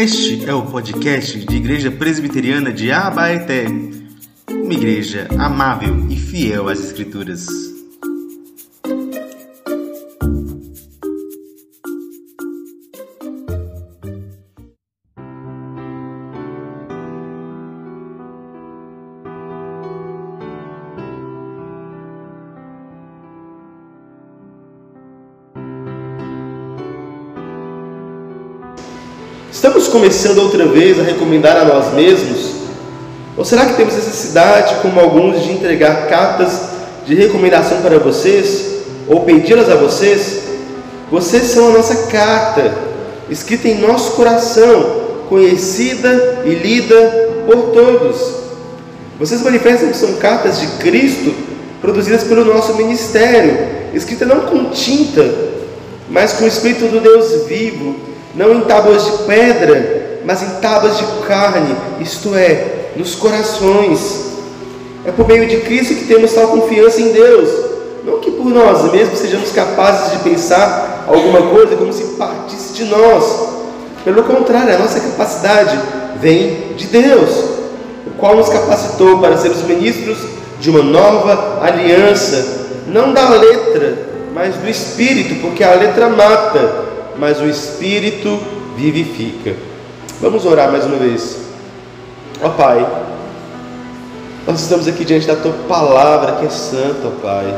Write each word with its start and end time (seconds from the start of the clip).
Este 0.00 0.48
é 0.48 0.54
o 0.54 0.62
podcast 0.62 1.36
de 1.44 1.56
Igreja 1.56 1.90
Presbiteriana 1.90 2.72
de 2.72 2.92
Abaeté, 2.92 3.66
uma 4.48 4.72
igreja 4.72 5.26
amável 5.36 6.06
e 6.08 6.14
fiel 6.14 6.68
às 6.68 6.78
Escrituras. 6.78 7.67
Estamos 29.68 29.88
começando 29.88 30.38
outra 30.38 30.64
vez 30.64 30.98
a 30.98 31.02
recomendar 31.02 31.54
a 31.58 31.64
nós 31.66 31.92
mesmos? 31.92 32.52
Ou 33.36 33.44
será 33.44 33.66
que 33.66 33.74
temos 33.74 33.94
necessidade, 33.94 34.76
como 34.80 34.98
alguns, 34.98 35.44
de 35.44 35.52
entregar 35.52 36.08
cartas 36.08 36.70
de 37.04 37.14
recomendação 37.14 37.82
para 37.82 37.98
vocês 37.98 38.64
ou 39.06 39.24
pedi-las 39.24 39.68
a 39.68 39.74
vocês? 39.74 40.44
Vocês 41.10 41.42
são 41.42 41.68
a 41.68 41.72
nossa 41.72 42.06
carta, 42.06 42.74
escrita 43.28 43.68
em 43.68 43.78
nosso 43.78 44.12
coração, 44.12 45.02
conhecida 45.28 46.40
e 46.46 46.54
lida 46.54 47.28
por 47.44 47.64
todos. 47.74 48.36
Vocês 49.18 49.42
manifestam 49.42 49.90
que 49.90 49.98
são 49.98 50.14
cartas 50.14 50.60
de 50.60 50.66
Cristo 50.78 51.34
produzidas 51.82 52.24
pelo 52.24 52.42
nosso 52.42 52.74
ministério, 52.74 53.68
escrita 53.92 54.24
não 54.24 54.46
com 54.46 54.70
tinta, 54.70 55.30
mas 56.08 56.32
com 56.32 56.46
o 56.46 56.48
Espírito 56.48 56.86
do 56.86 57.00
Deus 57.00 57.46
vivo 57.46 58.07
não 58.34 58.54
em 58.54 58.60
tábuas 58.62 59.04
de 59.04 59.12
pedra, 59.24 60.20
mas 60.24 60.42
em 60.42 60.60
tábuas 60.60 60.98
de 60.98 61.04
carne, 61.26 61.74
isto 62.00 62.34
é, 62.34 62.90
nos 62.96 63.14
corações. 63.14 64.28
É 65.04 65.10
por 65.10 65.26
meio 65.26 65.46
de 65.46 65.58
Cristo 65.60 65.94
que 65.94 66.04
temos 66.04 66.32
tal 66.32 66.48
confiança 66.48 67.00
em 67.00 67.12
Deus, 67.12 67.48
não 68.04 68.20
que 68.20 68.30
por 68.30 68.46
nós 68.46 68.90
mesmos 68.92 69.18
sejamos 69.18 69.52
capazes 69.52 70.12
de 70.12 70.18
pensar 70.18 71.04
alguma 71.08 71.42
coisa 71.42 71.76
como 71.76 71.92
se 71.92 72.04
partisse 72.16 72.74
de 72.74 72.84
nós. 72.84 73.48
Pelo 74.04 74.22
contrário, 74.22 74.74
a 74.74 74.78
nossa 74.78 75.00
capacidade 75.00 75.78
vem 76.20 76.74
de 76.76 76.86
Deus, 76.86 77.30
o 78.06 78.10
qual 78.18 78.36
nos 78.36 78.48
capacitou 78.48 79.18
para 79.18 79.36
sermos 79.36 79.62
ministros 79.62 80.18
de 80.60 80.70
uma 80.70 80.82
nova 80.82 81.60
aliança, 81.62 82.66
não 82.86 83.12
da 83.12 83.28
letra, 83.30 84.08
mas 84.34 84.54
do 84.56 84.68
Espírito, 84.68 85.40
porque 85.40 85.62
a 85.64 85.74
letra 85.74 86.08
mata, 86.08 86.87
mas 87.18 87.40
o 87.40 87.46
Espírito 87.46 88.38
vivifica. 88.76 89.56
Vamos 90.20 90.44
orar 90.44 90.70
mais 90.70 90.84
uma 90.84 90.96
vez. 90.96 91.38
Ó 92.42 92.48
Pai, 92.50 92.86
nós 94.46 94.60
estamos 94.60 94.86
aqui 94.86 95.04
diante 95.04 95.26
da 95.26 95.36
Tua 95.36 95.52
palavra 95.68 96.36
que 96.36 96.46
é 96.46 96.50
santa, 96.50 97.08
ó 97.08 97.10
Pai, 97.20 97.54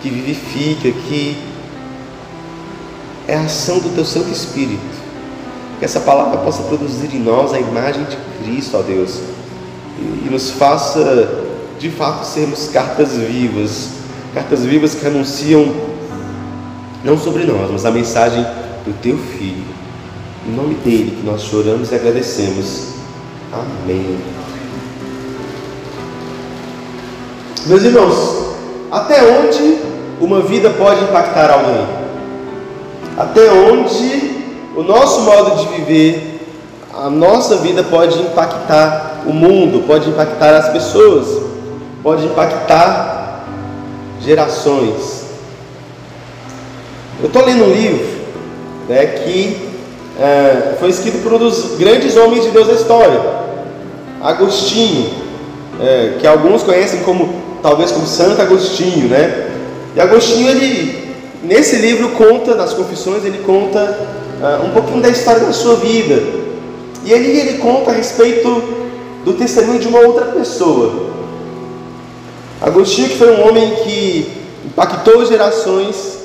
que 0.00 0.10
vivifica, 0.10 0.90
que 0.90 1.38
é 3.28 3.36
a 3.36 3.42
ação 3.42 3.78
do 3.78 3.94
Teu 3.94 4.04
Santo 4.04 4.30
Espírito. 4.30 5.02
Que 5.78 5.84
essa 5.84 6.00
palavra 6.00 6.38
possa 6.38 6.62
produzir 6.64 7.14
em 7.14 7.20
nós 7.20 7.52
a 7.52 7.58
imagem 7.58 8.04
de 8.04 8.16
Cristo, 8.42 8.76
ó 8.76 8.82
Deus, 8.82 9.20
e 9.98 10.28
nos 10.28 10.50
faça 10.50 11.46
de 11.78 11.90
fato 11.90 12.24
sermos 12.24 12.68
cartas 12.68 13.16
vivas, 13.16 13.90
cartas 14.34 14.64
vivas 14.64 14.94
que 14.94 15.06
anunciam 15.06 15.72
não 17.04 17.18
sobre 17.18 17.44
nós, 17.44 17.70
mas 17.70 17.84
a 17.84 17.90
mensagem 17.90 18.46
do 18.84 18.92
teu 19.00 19.16
Filho. 19.16 19.64
Em 20.46 20.52
nome 20.52 20.74
dele 20.74 21.16
que 21.18 21.26
nós 21.26 21.42
choramos 21.42 21.92
e 21.92 21.94
agradecemos. 21.94 22.94
Amém. 23.52 24.18
Meus 27.66 27.82
irmãos, 27.84 28.56
até 28.90 29.22
onde 29.22 29.78
uma 30.20 30.40
vida 30.40 30.70
pode 30.70 31.04
impactar 31.04 31.50
alguém? 31.50 31.86
Até 33.16 33.52
onde 33.52 34.42
o 34.76 34.82
nosso 34.82 35.20
modo 35.20 35.56
de 35.60 35.76
viver, 35.76 36.40
a 36.92 37.08
nossa 37.08 37.56
vida 37.58 37.84
pode 37.84 38.18
impactar 38.20 39.22
o 39.26 39.32
mundo, 39.32 39.86
pode 39.86 40.08
impactar 40.10 40.56
as 40.56 40.70
pessoas, 40.70 41.40
pode 42.02 42.24
impactar 42.24 43.44
gerações. 44.20 45.22
Eu 47.20 47.28
estou 47.28 47.44
lendo 47.44 47.64
um 47.64 47.72
livro 47.72 48.11
né, 48.88 49.06
que 49.06 49.72
é, 50.18 50.76
foi 50.78 50.90
escrito 50.90 51.22
por 51.22 51.32
um 51.32 51.38
dos 51.38 51.76
grandes 51.78 52.16
homens 52.16 52.44
de 52.44 52.50
Deus 52.50 52.66
da 52.66 52.74
história, 52.74 53.20
Agostinho, 54.20 55.10
é, 55.80 56.16
que 56.20 56.26
alguns 56.26 56.62
conhecem 56.62 57.00
como 57.00 57.34
talvez 57.62 57.90
como 57.92 58.06
Santo 58.06 58.40
Agostinho, 58.40 59.08
né? 59.08 59.50
E 59.96 60.00
Agostinho 60.00 60.48
ele 60.48 61.14
nesse 61.42 61.76
livro 61.76 62.10
conta 62.10 62.54
nas 62.54 62.72
Confissões 62.72 63.24
ele 63.24 63.38
conta 63.38 63.80
é, 64.40 64.64
um 64.64 64.70
pouquinho 64.70 65.00
da 65.00 65.08
história 65.08 65.40
da 65.40 65.52
sua 65.52 65.76
vida 65.76 66.22
e 67.04 67.12
ele 67.12 67.36
ele 67.36 67.58
conta 67.58 67.90
a 67.90 67.94
respeito 67.94 68.62
do 69.24 69.32
testemunho 69.32 69.80
de 69.80 69.88
uma 69.88 70.00
outra 70.00 70.26
pessoa. 70.26 71.10
Agostinho 72.60 73.08
que 73.08 73.16
foi 73.16 73.32
um 73.32 73.48
homem 73.48 73.74
que 73.82 74.30
impactou 74.64 75.24
gerações, 75.26 76.18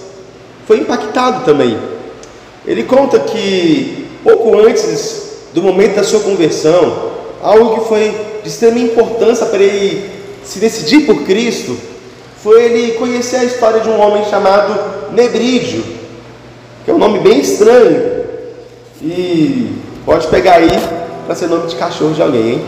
foi 0.68 0.80
impactado 0.80 1.46
também 1.46 1.97
ele 2.68 2.84
conta 2.84 3.20
que 3.20 4.06
pouco 4.24 4.60
antes 4.60 5.24
do 5.54 5.64
momento 5.64 5.96
da 5.96 6.04
sua 6.04 6.20
conversão, 6.20 7.12
algo 7.42 7.76
que 7.76 7.88
foi 7.88 8.14
de 8.44 8.50
extrema 8.50 8.78
importância 8.78 9.46
para 9.46 9.64
ele 9.64 10.10
se 10.44 10.60
decidir 10.60 11.06
por 11.06 11.24
Cristo, 11.24 11.78
foi 12.44 12.66
ele 12.66 12.92
conhecer 12.94 13.38
a 13.38 13.44
história 13.46 13.80
de 13.80 13.90
um 13.90 14.00
homem 14.00 14.26
chamado 14.26 15.14
Nebrídio, 15.14 15.84
que 16.84 16.92
é 16.92 16.94
um 16.94 16.98
nome 16.98 17.20
bem 17.20 17.40
estranho, 17.40 18.26
e 19.02 19.72
pode 20.06 20.28
pegar 20.28 20.56
aí 20.56 20.70
para 21.26 21.36
ser 21.36 21.48
nome 21.48 21.68
de 21.68 21.76
cachorro 21.76 22.14
de 22.14 22.22
alguém, 22.22 22.50
hein? 22.54 22.66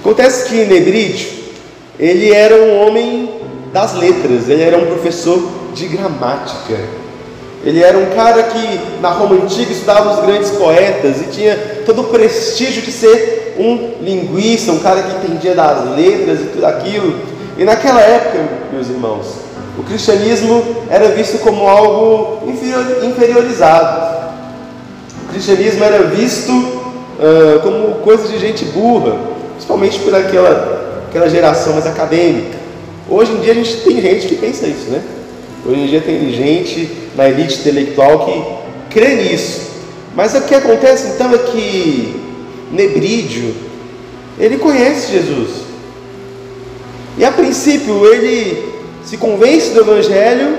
Acontece 0.00 0.48
que 0.48 0.64
Nebrídio, 0.64 1.28
ele 1.98 2.32
era 2.32 2.54
um 2.54 2.86
homem 2.86 3.30
das 3.72 3.94
letras, 3.94 4.48
ele 4.48 4.62
era 4.62 4.78
um 4.78 4.86
professor 4.86 5.42
de 5.74 5.86
gramática. 5.86 7.05
Ele 7.64 7.82
era 7.82 7.98
um 7.98 8.06
cara 8.14 8.42
que 8.44 8.80
na 9.00 9.10
Roma 9.10 9.34
antiga 9.42 9.72
estudava 9.72 10.14
os 10.14 10.26
grandes 10.26 10.50
poetas 10.50 11.20
e 11.20 11.24
tinha 11.30 11.56
todo 11.84 12.02
o 12.02 12.04
prestígio 12.04 12.82
de 12.82 12.92
ser 12.92 13.54
um 13.58 14.02
linguista, 14.02 14.72
um 14.72 14.78
cara 14.78 15.02
que 15.02 15.26
entendia 15.26 15.54
das 15.54 15.96
letras 15.96 16.40
e 16.40 16.44
tudo 16.44 16.64
aquilo. 16.64 17.18
E 17.58 17.64
naquela 17.64 18.00
época, 18.00 18.38
meus 18.72 18.88
irmãos, 18.88 19.26
o 19.78 19.82
cristianismo 19.82 20.62
era 20.90 21.08
visto 21.08 21.38
como 21.38 21.66
algo 21.66 22.48
inferiorizado. 23.02 24.26
O 25.24 25.28
cristianismo 25.32 25.84
era 25.84 26.04
visto 26.04 26.52
uh, 26.52 27.60
como 27.62 27.96
coisa 27.96 28.28
de 28.28 28.38
gente 28.38 28.64
burra, 28.66 29.16
principalmente 29.52 29.98
por 30.00 30.14
aquela, 30.14 31.04
aquela 31.08 31.28
geração 31.28 31.72
mais 31.72 31.86
acadêmica. 31.86 32.56
Hoje 33.08 33.32
em 33.32 33.40
dia 33.40 33.52
a 33.52 33.56
gente 33.56 33.76
tem 33.78 34.00
gente 34.00 34.28
que 34.28 34.36
pensa 34.36 34.66
isso, 34.66 34.90
né? 34.90 35.02
Hoje 35.64 35.80
em 35.80 35.86
dia 35.86 36.00
tem 36.00 36.32
gente 36.32 36.88
na 37.16 37.28
elite 37.28 37.60
intelectual 37.60 38.26
que 38.26 38.94
crê 38.98 39.14
nisso. 39.14 39.62
Mas 40.14 40.34
o 40.34 40.42
que 40.42 40.54
acontece 40.54 41.08
então 41.08 41.32
é 41.34 41.38
que 41.38 42.26
Nebrídio, 42.72 43.54
ele 44.38 44.58
conhece 44.58 45.12
Jesus. 45.12 45.66
E 47.18 47.24
a 47.24 47.30
princípio 47.30 48.06
ele 48.12 48.74
se 49.04 49.16
convence 49.16 49.70
do 49.70 49.80
Evangelho, 49.80 50.58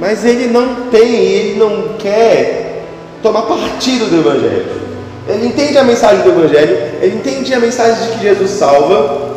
mas 0.00 0.24
ele 0.24 0.46
não 0.48 0.88
tem, 0.90 1.14
ele 1.14 1.58
não 1.58 1.96
quer 1.98 2.84
tomar 3.22 3.42
partido 3.42 4.06
do 4.06 4.20
Evangelho. 4.20 4.82
Ele 5.28 5.46
entende 5.46 5.78
a 5.78 5.84
mensagem 5.84 6.22
do 6.22 6.30
Evangelho, 6.30 6.76
ele 7.00 7.16
entende 7.16 7.54
a 7.54 7.60
mensagem 7.60 8.06
de 8.06 8.16
que 8.16 8.22
Jesus 8.22 8.50
salva, 8.50 9.36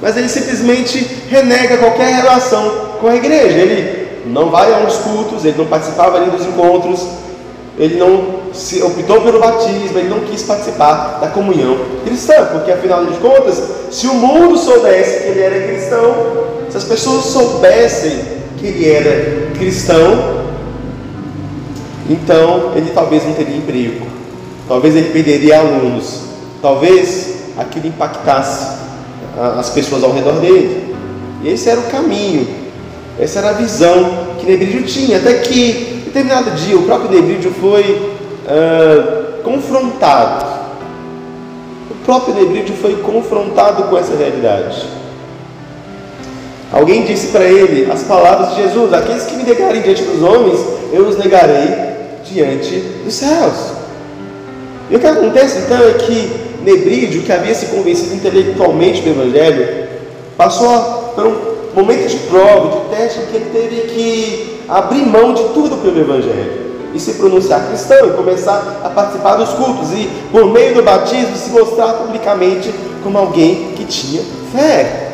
mas 0.00 0.16
ele 0.16 0.28
simplesmente 0.28 1.06
renega 1.28 1.76
qualquer 1.78 2.14
relação 2.14 2.96
com 3.00 3.08
a 3.08 3.16
igreja. 3.16 3.58
Ele 3.58 3.95
não 4.26 4.50
vai 4.50 4.72
a 4.72 4.78
uns 4.78 4.96
cultos, 4.96 5.44
ele 5.44 5.58
não 5.58 5.66
participava 5.66 6.16
ali 6.16 6.30
dos 6.30 6.46
encontros, 6.46 7.06
ele 7.78 7.96
não 7.96 8.46
se 8.52 8.82
optou 8.82 9.20
pelo 9.20 9.38
batismo, 9.38 9.98
ele 9.98 10.08
não 10.08 10.20
quis 10.20 10.42
participar 10.42 11.18
da 11.20 11.28
comunhão 11.28 11.76
cristã, 12.04 12.46
porque 12.52 12.72
afinal 12.72 13.04
de 13.04 13.18
contas, 13.18 13.62
se 13.90 14.06
o 14.06 14.14
mundo 14.14 14.56
soubesse 14.56 15.22
que 15.22 15.28
ele 15.28 15.40
era 15.40 15.66
cristão, 15.66 16.14
se 16.70 16.76
as 16.76 16.84
pessoas 16.84 17.26
soubessem 17.26 18.18
que 18.58 18.66
ele 18.66 18.88
era 18.88 19.50
cristão, 19.58 20.46
então 22.08 22.72
ele 22.74 22.90
talvez 22.94 23.24
não 23.24 23.34
teria 23.34 23.56
emprego, 23.56 24.06
talvez 24.66 24.96
ele 24.96 25.10
perderia 25.10 25.58
alunos, 25.60 26.22
talvez 26.62 27.34
aquilo 27.58 27.86
impactasse 27.86 28.76
as 29.58 29.68
pessoas 29.70 30.02
ao 30.02 30.12
redor 30.12 30.40
dele. 30.40 30.94
Esse 31.44 31.68
era 31.68 31.80
o 31.80 31.84
caminho 31.84 32.65
essa 33.18 33.38
era 33.38 33.50
a 33.50 33.52
visão 33.52 34.36
que 34.38 34.46
Nebrídio 34.46 34.82
tinha, 34.84 35.18
até 35.18 35.34
que, 35.34 36.00
em 36.00 36.04
determinado 36.04 36.50
dia, 36.52 36.76
o 36.76 36.82
próprio 36.82 37.10
Nebrídio 37.10 37.52
foi 37.52 38.16
confrontado. 39.42 40.44
O 41.90 41.94
próprio 42.04 42.34
Nebrídio 42.34 42.74
foi 42.76 42.96
confrontado 42.96 43.84
com 43.84 43.96
essa 43.96 44.14
realidade. 44.14 44.86
Alguém 46.72 47.04
disse 47.04 47.28
para 47.28 47.44
ele 47.44 47.90
as 47.90 48.02
palavras 48.02 48.54
de 48.54 48.62
Jesus: 48.62 48.92
Aqueles 48.92 49.24
que 49.24 49.36
me 49.36 49.44
negarem 49.44 49.82
diante 49.82 50.02
dos 50.02 50.22
homens, 50.22 50.60
eu 50.92 51.06
os 51.06 51.16
negarei 51.16 51.68
diante 52.24 52.80
dos 53.04 53.14
céus. 53.14 53.72
E 54.90 54.96
o 54.96 54.98
que 54.98 55.06
acontece 55.06 55.58
então 55.58 55.78
é 55.78 55.92
que 55.94 56.46
Nebrídio, 56.62 57.22
que 57.22 57.32
havia 57.32 57.54
se 57.54 57.66
convencido 57.66 58.14
intelectualmente 58.14 59.00
do 59.02 59.10
Evangelho, 59.10 59.88
passou 60.36 61.12
por 61.14 61.26
um 61.26 61.55
momento 61.76 62.08
de 62.08 62.16
prova, 62.28 62.80
de 62.80 62.96
teste, 62.96 63.20
em 63.20 63.26
que 63.26 63.36
ele 63.36 63.50
teve 63.50 63.80
que 63.88 64.60
abrir 64.68 65.06
mão 65.06 65.34
de 65.34 65.42
tudo 65.50 65.76
pelo 65.82 66.00
Evangelho 66.00 66.66
e 66.94 66.98
se 66.98 67.14
pronunciar 67.14 67.68
cristão 67.68 68.08
e 68.08 68.12
começar 68.12 68.80
a 68.82 68.88
participar 68.88 69.36
dos 69.36 69.50
cultos 69.50 69.92
e, 69.92 70.08
por 70.32 70.46
meio 70.46 70.74
do 70.74 70.82
batismo, 70.82 71.36
se 71.36 71.50
mostrar 71.50 71.92
publicamente 71.94 72.74
como 73.02 73.18
alguém 73.18 73.72
que 73.76 73.84
tinha 73.84 74.22
fé. 74.50 75.12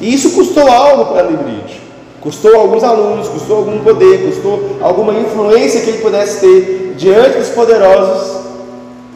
E 0.00 0.14
isso 0.14 0.30
custou 0.30 0.70
algo 0.70 1.06
para 1.06 1.22
Librídio. 1.22 1.86
Custou 2.20 2.54
alguns 2.56 2.82
alunos, 2.82 3.28
custou 3.28 3.58
algum 3.58 3.80
poder, 3.80 4.26
custou 4.26 4.76
alguma 4.80 5.12
influência 5.14 5.80
que 5.80 5.90
ele 5.90 5.98
pudesse 5.98 6.40
ter 6.40 6.94
diante 6.96 7.38
dos 7.38 7.48
poderosos, 7.48 8.40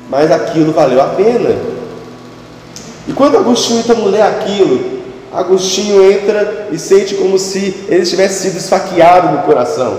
mas 0.09 0.31
aquilo 0.31 0.73
valeu 0.73 1.01
a 1.01 1.07
pena. 1.07 1.57
E 3.09 3.13
quando 3.13 3.37
Agostinho 3.37 3.81
então 3.81 4.05
lê 4.05 4.21
aquilo, 4.21 5.00
Agostinho 5.33 6.11
entra 6.11 6.69
e 6.73 6.79
sente 6.79 7.15
como 7.15 7.39
se 7.39 7.87
ele 7.89 8.05
tivesse 8.05 8.43
sido 8.43 8.59
esfaqueado 8.59 9.37
no 9.37 9.43
coração. 9.43 9.97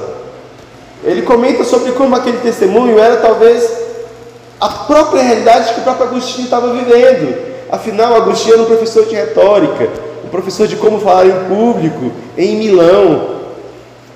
Ele 1.04 1.22
comenta 1.22 1.64
sobre 1.64 1.94
como 1.94 2.16
aquele 2.16 2.38
testemunho 2.40 3.00
era 3.00 3.18
talvez 3.18 3.72
a 4.60 4.70
própria 4.70 5.24
realidade 5.24 5.74
que 5.74 5.80
o 5.80 5.84
próprio 5.84 6.08
Agostinho 6.08 6.46
estava 6.46 6.74
vivendo. 6.74 7.52
Afinal, 7.72 8.14
Agostinho 8.16 8.56
era 8.56 8.64
um 8.64 8.66
professor 8.66 9.06
de 9.06 9.16
retórica, 9.16 9.90
um 10.26 10.28
professor 10.28 10.68
de 10.68 10.76
como 10.76 11.00
falar 11.00 11.26
em 11.26 11.46
público, 11.46 12.12
em 12.38 12.58
Milão. 12.58 13.42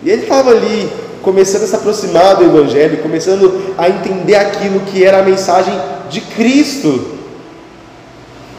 E 0.03 0.09
ele 0.09 0.23
estava 0.23 0.51
ali 0.51 0.91
começando 1.23 1.63
a 1.63 1.68
se 1.68 1.75
aproximar 1.75 2.35
do 2.35 2.44
Evangelho, 2.44 3.01
começando 3.01 3.73
a 3.77 3.89
entender 3.89 4.35
aquilo 4.35 4.81
que 4.81 5.03
era 5.03 5.19
a 5.19 5.23
mensagem 5.23 5.73
de 6.09 6.21
Cristo. 6.21 7.15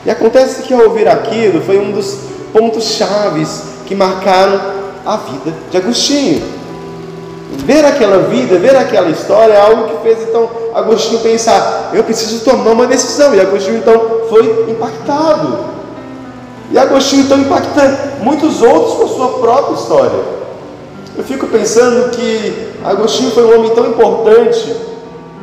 E 0.04 0.10
acontece 0.10 0.62
que 0.62 0.74
ao 0.74 0.80
ouvir 0.80 1.06
aquilo 1.06 1.60
foi 1.60 1.78
um 1.78 1.92
dos 1.92 2.35
pontos 2.56 2.84
chaves 2.94 3.64
que 3.84 3.94
marcaram 3.94 4.58
a 5.04 5.16
vida 5.18 5.52
de 5.70 5.76
Agostinho. 5.76 6.42
Ver 7.58 7.84
aquela 7.84 8.28
vida, 8.28 8.58
ver 8.58 8.74
aquela 8.74 9.10
história 9.10 9.52
é 9.52 9.60
algo 9.60 9.88
que 9.88 10.02
fez 10.02 10.26
então 10.26 10.48
Agostinho 10.74 11.20
pensar: 11.20 11.90
eu 11.92 12.02
preciso 12.02 12.44
tomar 12.44 12.72
uma 12.72 12.86
decisão. 12.86 13.34
E 13.34 13.40
Agostinho 13.40 13.76
então 13.76 14.22
foi 14.30 14.70
impactado. 14.70 15.58
E 16.72 16.78
Agostinho 16.78 17.24
então 17.24 17.38
impacta 17.38 18.14
muitos 18.22 18.62
outros 18.62 18.94
com 18.94 19.04
a 19.04 19.08
sua 19.08 19.38
própria 19.38 19.74
história. 19.74 20.36
Eu 21.16 21.24
fico 21.24 21.46
pensando 21.46 22.10
que 22.10 22.72
Agostinho 22.84 23.30
foi 23.30 23.44
um 23.44 23.58
homem 23.58 23.70
tão 23.74 23.86
importante 23.86 24.74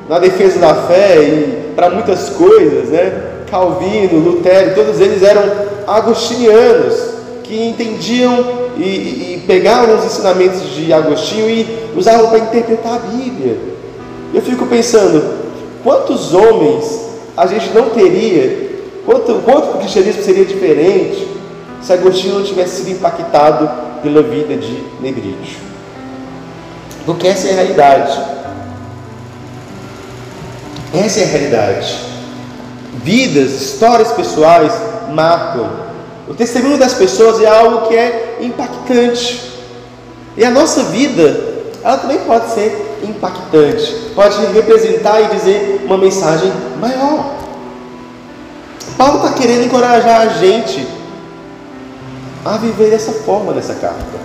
na 0.10 0.20
defesa 0.20 0.60
da 0.60 0.76
fé 0.76 1.22
e 1.24 1.74
para 1.76 1.90
muitas 1.90 2.30
coisas, 2.30 2.90
né? 2.90 3.30
Calvino, 3.50 4.20
Lutero, 4.20 4.76
todos 4.76 5.00
eles 5.00 5.22
eram 5.24 5.73
agostinianos 5.88 7.14
que 7.44 7.68
entendiam 7.68 8.64
e, 8.78 8.84
e 8.84 9.44
pegavam 9.46 9.98
os 9.98 10.06
ensinamentos 10.06 10.62
de 10.72 10.92
Agostinho 10.92 11.50
e 11.50 11.90
usavam 11.96 12.30
para 12.30 12.40
interpretar 12.40 12.96
a 12.96 13.00
Bíblia. 13.00 13.58
Eu 14.34 14.42
fico 14.42 14.66
pensando, 14.66 15.24
quantos 15.84 16.34
homens 16.34 17.10
a 17.38 17.46
gente 17.46 17.70
não 17.74 17.90
teria, 17.90 18.72
quanto, 19.06 19.34
quanto 19.46 19.76
o 19.76 19.78
cristianismo 19.80 20.24
seria 20.24 20.46
diferente 20.46 21.28
se 21.82 21.92
Agostinho 21.92 22.36
não 22.36 22.44
tivesse 22.44 22.78
sido 22.78 22.92
impactado 22.92 23.70
pela 24.02 24.24
vida 24.24 24.56
de 24.56 24.84
Negrídio. 25.02 25.58
Porque 27.06 27.28
essa 27.28 27.48
é 27.48 27.52
a 27.52 27.56
realidade. 27.56 28.20
Essa 30.94 31.20
é 31.20 31.24
a 31.24 31.28
realidade. 31.28 32.00
Vidas, 33.04 33.52
histórias 33.52 34.12
pessoais 34.14 34.93
o 36.28 36.34
testemunho 36.34 36.78
das 36.78 36.94
pessoas 36.94 37.42
é 37.42 37.48
algo 37.48 37.88
que 37.88 37.96
é 37.96 38.38
impactante. 38.42 39.52
E 40.36 40.44
a 40.44 40.50
nossa 40.50 40.84
vida, 40.84 41.54
ela 41.84 41.98
também 41.98 42.20
pode 42.20 42.52
ser 42.52 43.00
impactante, 43.04 44.12
pode 44.16 44.46
representar 44.48 45.22
e 45.22 45.36
dizer 45.36 45.82
uma 45.86 45.98
mensagem 45.98 46.52
maior. 46.80 47.36
Paulo 48.98 49.18
está 49.18 49.34
querendo 49.34 49.66
encorajar 49.66 50.22
a 50.22 50.28
gente 50.28 50.88
a 52.46 52.58
viver 52.58 52.90
dessa 52.90 53.12
forma 53.12 53.54
nessa 53.54 53.76
carta. 53.76 54.24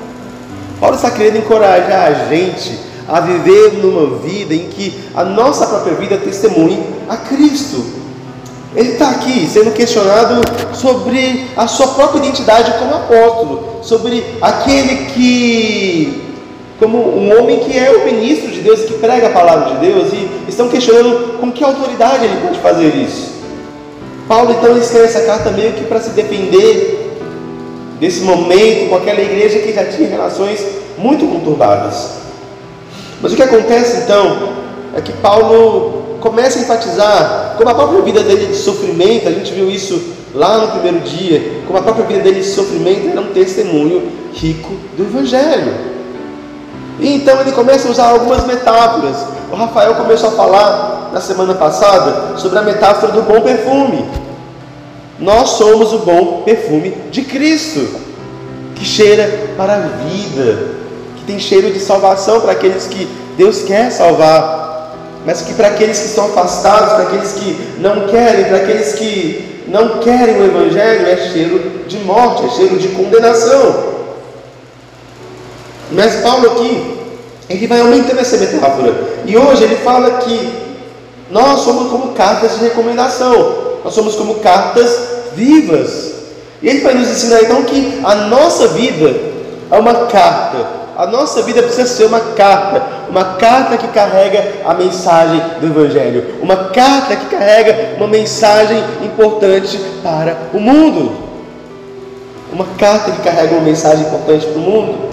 Paulo 0.81 0.97
está 0.97 1.11
querendo 1.11 1.39
encorajar 1.39 2.07
a 2.07 2.13
gente 2.27 2.79
a 3.09 3.21
viver 3.21 3.79
numa 3.83 4.19
vida 4.19 4.55
em 4.55 4.69
que 4.69 5.11
a 5.15 5.25
nossa 5.25 5.67
própria 5.67 5.95
vida 5.95 6.19
testemunhe 6.19 6.85
a 7.09 7.17
Cristo. 7.17 7.98
Ele 8.75 8.93
está 8.93 9.11
aqui 9.11 9.49
sendo 9.49 9.73
questionado 9.73 10.43
sobre 10.75 11.47
a 11.57 11.67
sua 11.67 11.89
própria 11.89 12.19
identidade 12.19 12.73
como 12.79 12.95
apóstolo, 12.95 13.79
sobre 13.83 14.25
aquele 14.43 15.07
que, 15.07 16.23
como 16.79 16.99
um 16.99 17.39
homem 17.39 17.61
que 17.61 17.79
é 17.79 17.91
o 17.91 18.05
ministro 18.05 18.51
de 18.51 18.61
Deus, 18.61 18.83
que 18.83 18.95
prega 18.95 19.29
a 19.29 19.31
palavra 19.31 19.75
de 19.75 19.87
Deus, 19.87 20.13
e 20.13 20.29
estão 20.49 20.69
questionando 20.69 21.39
com 21.41 21.51
que 21.51 21.65
autoridade 21.65 22.25
ele 22.25 22.41
pode 22.43 22.59
fazer 22.59 22.95
isso. 22.95 23.39
Paulo 24.29 24.53
então 24.53 24.77
escreve 24.77 25.07
essa 25.07 25.23
carta 25.23 25.51
meio 25.51 25.73
que 25.73 25.85
para 25.85 26.01
se 26.01 26.11
defender 26.11 27.17
desse 27.99 28.21
momento 28.21 28.91
com 28.91 28.97
aquela 28.97 29.21
igreja 29.21 29.59
que 29.61 29.73
já 29.73 29.87
tinha 29.87 30.09
relações 30.09 30.63
muito 30.99 31.27
conturbadas. 31.27 32.19
Mas 33.23 33.33
o 33.33 33.37
que 33.37 33.43
acontece 33.43 34.03
então 34.03 34.53
é 34.95 35.01
que 35.01 35.13
Paulo 35.15 35.98
começa 36.21 36.59
a 36.59 36.63
enfatizar 36.63 37.55
como 37.57 37.71
a 37.71 37.75
própria 37.75 38.03
vida 38.03 38.23
dele 38.23 38.47
de 38.47 38.57
sofrimento, 38.57 39.29
a 39.29 39.33
gente 39.33 39.53
viu 39.53 39.71
isso 39.71 40.15
lá 40.35 40.59
no 40.59 40.69
primeiro 40.69 41.01
dia, 41.01 41.63
como 41.67 41.79
a 41.79 41.83
própria 41.83 42.05
vida 42.07 42.21
dele 42.21 42.41
de 42.41 42.47
sofrimento 42.47 43.09
era 43.09 43.21
um 43.21 43.33
testemunho 43.33 44.11
rico 44.33 44.73
do 44.97 45.05
Evangelho. 45.05 45.75
E 47.01 47.15
então 47.15 47.41
ele 47.41 47.53
começa 47.53 47.89
a 47.89 47.91
usar 47.91 48.09
algumas 48.09 48.45
metáforas. 48.47 49.17
O 49.51 49.57
Rafael 49.57 49.95
começou 49.95 50.31
a 50.31 50.33
falar 50.33 51.11
na 51.13 51.21
semana 51.21 51.55
passada 51.55 52.37
sobre 52.37 52.59
a 52.59 52.63
metáfora 52.63 53.13
do 53.13 53.23
bom 53.23 53.41
perfume. 53.41 54.05
Nós 55.19 55.51
somos 55.51 55.93
o 55.93 55.99
bom 55.99 56.43
perfume 56.45 56.91
de 57.11 57.23
Cristo, 57.23 57.89
que 58.75 58.85
cheira 58.85 59.51
para 59.57 59.75
a 59.75 59.79
vida, 59.79 60.77
que 61.17 61.25
tem 61.27 61.39
cheiro 61.39 61.73
de 61.73 61.81
salvação 61.81 62.41
para 62.41 62.53
aqueles 62.53 62.87
que 62.87 63.09
Deus 63.37 63.63
quer 63.63 63.91
salvar 63.91 64.68
mas 65.29 65.43
que 65.43 65.53
para 65.53 65.69
aqueles 65.69 65.99
que 65.99 66.07
estão 66.07 66.25
afastados, 66.25 66.95
para 66.95 67.03
aqueles 67.03 67.33
que 67.33 67.75
não 67.81 68.09
querem, 68.09 68.47
para 68.47 68.57
aqueles 68.57 68.95
que 68.95 69.63
não 69.69 69.99
querem 69.99 70.41
o 70.41 70.45
Evangelho, 70.47 71.07
é 71.07 71.17
cheiro 71.19 71.83
de 71.87 71.99
morte, 71.99 72.47
é 72.47 72.49
cheiro 72.49 72.79
de 72.79 72.89
condenação. 72.89 73.99
Mas 75.93 76.23
Paulo 76.23 76.53
aqui, 76.53 76.99
ele 77.51 77.67
vai 77.67 77.79
aumentando 77.79 78.19
essa 78.19 78.39
metáfora. 78.39 78.95
E 79.27 79.37
hoje 79.37 79.65
ele 79.65 79.77
fala 79.77 80.13
que 80.13 80.51
nós 81.31 81.61
somos 81.61 81.91
como 81.91 82.15
cartas 82.15 82.55
de 82.55 82.65
recomendação, 82.65 83.81
nós 83.85 83.93
somos 83.93 84.17
como 84.17 84.37
cartas 84.37 84.99
vivas. 85.35 86.11
E 86.63 86.71
ele 86.71 86.81
vai 86.81 86.95
nos 86.95 87.07
ensinar 87.07 87.43
então 87.43 87.65
que 87.65 88.01
a 88.03 88.15
nossa 88.15 88.69
vida 88.69 89.15
é 89.71 89.79
uma 89.79 90.07
carta 90.07 90.88
a 90.99 91.07
nossa 91.07 91.43
vida 91.43 91.63
precisa 91.63 91.87
ser 91.87 92.07
uma 92.07 92.19
carta, 92.19 92.83
uma 93.09 93.37
carta 93.37 93.79
que 93.79 93.87
carrega 93.87 94.55
a 94.65 94.75
mensagem 94.75 95.41
do 95.61 95.69
Evangelho, 95.69 96.35
uma 96.43 96.57
carta 96.71 97.15
que 97.15 97.27
carrega 97.27 97.95
uma 97.97 98.09
mensagem 98.09 98.83
importante 99.05 99.79
para 100.03 100.37
o 100.53 100.59
mundo. 100.59 101.29
Uma 102.53 102.67
carta 102.77 103.13
que 103.13 103.23
carrega 103.23 103.55
uma 103.55 103.63
mensagem 103.63 104.07
importante 104.07 104.45
para 104.47 104.57
o 104.57 104.61
mundo. 104.61 105.09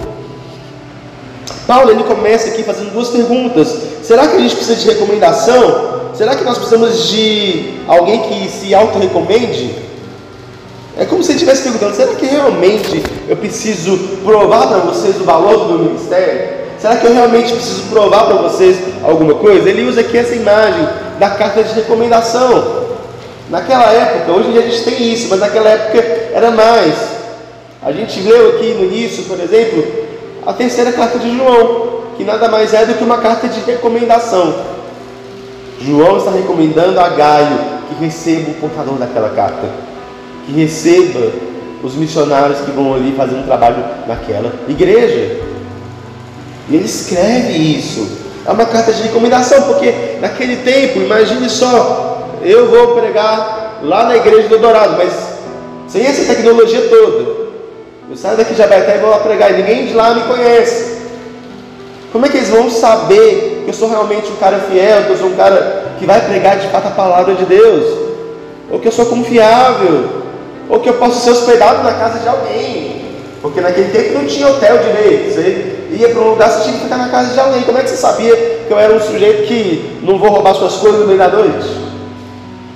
Paulo 1.68 1.92
ele 1.92 2.02
começa 2.02 2.48
aqui 2.48 2.64
fazendo 2.64 2.92
duas 2.92 3.10
perguntas. 3.10 3.72
Será 4.02 4.26
que 4.26 4.36
a 4.38 4.40
gente 4.40 4.56
precisa 4.56 4.80
de 4.80 4.88
recomendação? 4.88 6.10
Será 6.14 6.34
que 6.34 6.42
nós 6.42 6.58
precisamos 6.58 7.10
de 7.10 7.78
alguém 7.86 8.22
que 8.22 8.48
se 8.48 8.74
auto-recomende? 8.74 9.85
É 10.96 11.04
como 11.04 11.22
se 11.22 11.32
ele 11.32 11.36
estivesse 11.36 11.62
perguntando: 11.62 11.94
será 11.94 12.14
que 12.14 12.26
realmente 12.26 13.02
eu 13.28 13.36
preciso 13.36 13.98
provar 14.24 14.68
para 14.68 14.78
vocês 14.78 15.16
o 15.20 15.24
valor 15.24 15.58
do 15.58 15.64
meu 15.66 15.78
ministério? 15.90 16.56
Será 16.78 16.96
que 16.96 17.06
eu 17.06 17.14
realmente 17.14 17.52
preciso 17.52 17.82
provar 17.90 18.26
para 18.26 18.36
vocês 18.36 18.78
alguma 19.02 19.34
coisa? 19.34 19.68
Ele 19.68 19.88
usa 19.88 20.00
aqui 20.00 20.16
essa 20.16 20.34
imagem 20.34 20.86
da 21.18 21.30
carta 21.30 21.62
de 21.62 21.74
recomendação. 21.74 22.86
Naquela 23.50 23.92
época, 23.92 24.32
hoje 24.32 24.48
em 24.48 24.52
dia 24.52 24.60
a 24.62 24.64
gente 24.64 24.84
tem 24.84 25.12
isso, 25.12 25.28
mas 25.30 25.40
naquela 25.40 25.68
época 25.68 25.98
era 26.32 26.50
mais. 26.50 26.94
A 27.82 27.92
gente 27.92 28.20
leu 28.20 28.50
aqui 28.50 28.74
no 28.74 28.84
início, 28.84 29.24
por 29.24 29.38
exemplo, 29.38 29.84
a 30.44 30.52
terceira 30.52 30.92
carta 30.92 31.18
de 31.18 31.36
João, 31.36 32.00
que 32.16 32.24
nada 32.24 32.48
mais 32.48 32.74
é 32.74 32.84
do 32.84 32.94
que 32.94 33.04
uma 33.04 33.18
carta 33.18 33.48
de 33.48 33.60
recomendação. 33.60 34.54
João 35.80 36.16
está 36.16 36.30
recomendando 36.30 36.98
a 36.98 37.08
Gaio 37.10 37.58
que 37.88 38.04
receba 38.04 38.50
o 38.50 38.54
portador 38.54 38.94
daquela 38.94 39.30
carta, 39.30 39.68
que 40.46 40.52
receba 40.52 41.32
os 41.82 41.94
missionários 41.94 42.60
que 42.60 42.70
vão 42.70 42.94
ali 42.94 43.12
fazer 43.16 43.34
um 43.34 43.42
trabalho 43.42 43.84
naquela 44.06 44.52
igreja. 44.68 45.40
E 46.68 46.76
ele 46.76 46.84
escreve 46.84 47.52
isso. 47.52 48.24
É 48.46 48.50
uma 48.50 48.64
carta 48.64 48.92
de 48.92 49.02
recomendação, 49.02 49.62
porque 49.62 49.92
naquele 50.20 50.56
tempo, 50.56 51.00
imagine 51.00 51.50
só, 51.50 52.28
eu 52.42 52.68
vou 52.68 52.94
pregar 52.94 53.80
lá 53.82 54.04
na 54.04 54.16
igreja 54.16 54.48
do 54.48 54.58
Dourado, 54.58 54.96
mas 54.96 55.12
sem 55.88 56.06
essa 56.06 56.32
tecnologia 56.32 56.82
toda. 56.88 57.46
Eu 58.08 58.16
saio 58.16 58.36
daqui 58.36 58.54
de 58.54 58.62
Abaeté 58.62 58.96
e 58.96 59.00
vou 59.00 59.10
lá 59.10 59.18
pregar, 59.18 59.52
e 59.52 59.56
ninguém 59.56 59.86
de 59.86 59.94
lá 59.94 60.14
me 60.14 60.22
conhece. 60.22 60.96
Como 62.12 62.24
é 62.24 62.28
que 62.28 62.36
eles 62.36 62.48
vão 62.48 62.70
saber 62.70 63.62
que 63.64 63.70
eu 63.70 63.74
sou 63.74 63.88
realmente 63.88 64.30
um 64.30 64.36
cara 64.36 64.58
fiel, 64.60 65.04
que 65.04 65.10
eu 65.10 65.16
sou 65.16 65.28
um 65.28 65.36
cara 65.36 65.94
que 65.98 66.06
vai 66.06 66.20
pregar 66.20 66.56
de 66.56 66.68
fato 66.68 66.86
a 66.86 66.92
palavra 66.92 67.34
de 67.34 67.44
Deus? 67.44 67.98
Ou 68.70 68.78
que 68.78 68.88
eu 68.88 68.92
sou 68.92 69.06
confiável? 69.06 70.25
Ou 70.68 70.80
que 70.80 70.88
eu 70.88 70.94
posso 70.94 71.20
ser 71.20 71.30
hospedado 71.30 71.82
na 71.82 71.92
casa 71.92 72.18
de 72.18 72.28
alguém? 72.28 73.06
Porque 73.40 73.60
naquele 73.60 73.90
tempo 73.90 74.18
não 74.18 74.26
tinha 74.26 74.48
hotel 74.48 74.78
direito. 74.78 75.34
Você 75.34 75.76
ia 75.92 76.08
para 76.08 76.20
um 76.20 76.30
lugar, 76.30 76.50
você 76.50 76.64
tinha 76.64 76.74
que 76.74 76.82
ficar 76.84 76.96
na 76.96 77.08
casa 77.08 77.32
de 77.32 77.40
alguém. 77.40 77.62
Como 77.62 77.78
é 77.78 77.82
que 77.82 77.90
você 77.90 77.96
sabia 77.96 78.34
que 78.34 78.70
eu 78.70 78.78
era 78.78 78.92
um 78.92 79.00
sujeito 79.00 79.46
que 79.46 80.00
não 80.02 80.18
vou 80.18 80.30
roubar 80.30 80.54
suas 80.54 80.76
coisas 80.76 81.00
no 81.00 81.06
meio 81.06 81.18
da 81.18 81.28
noite? 81.28 81.68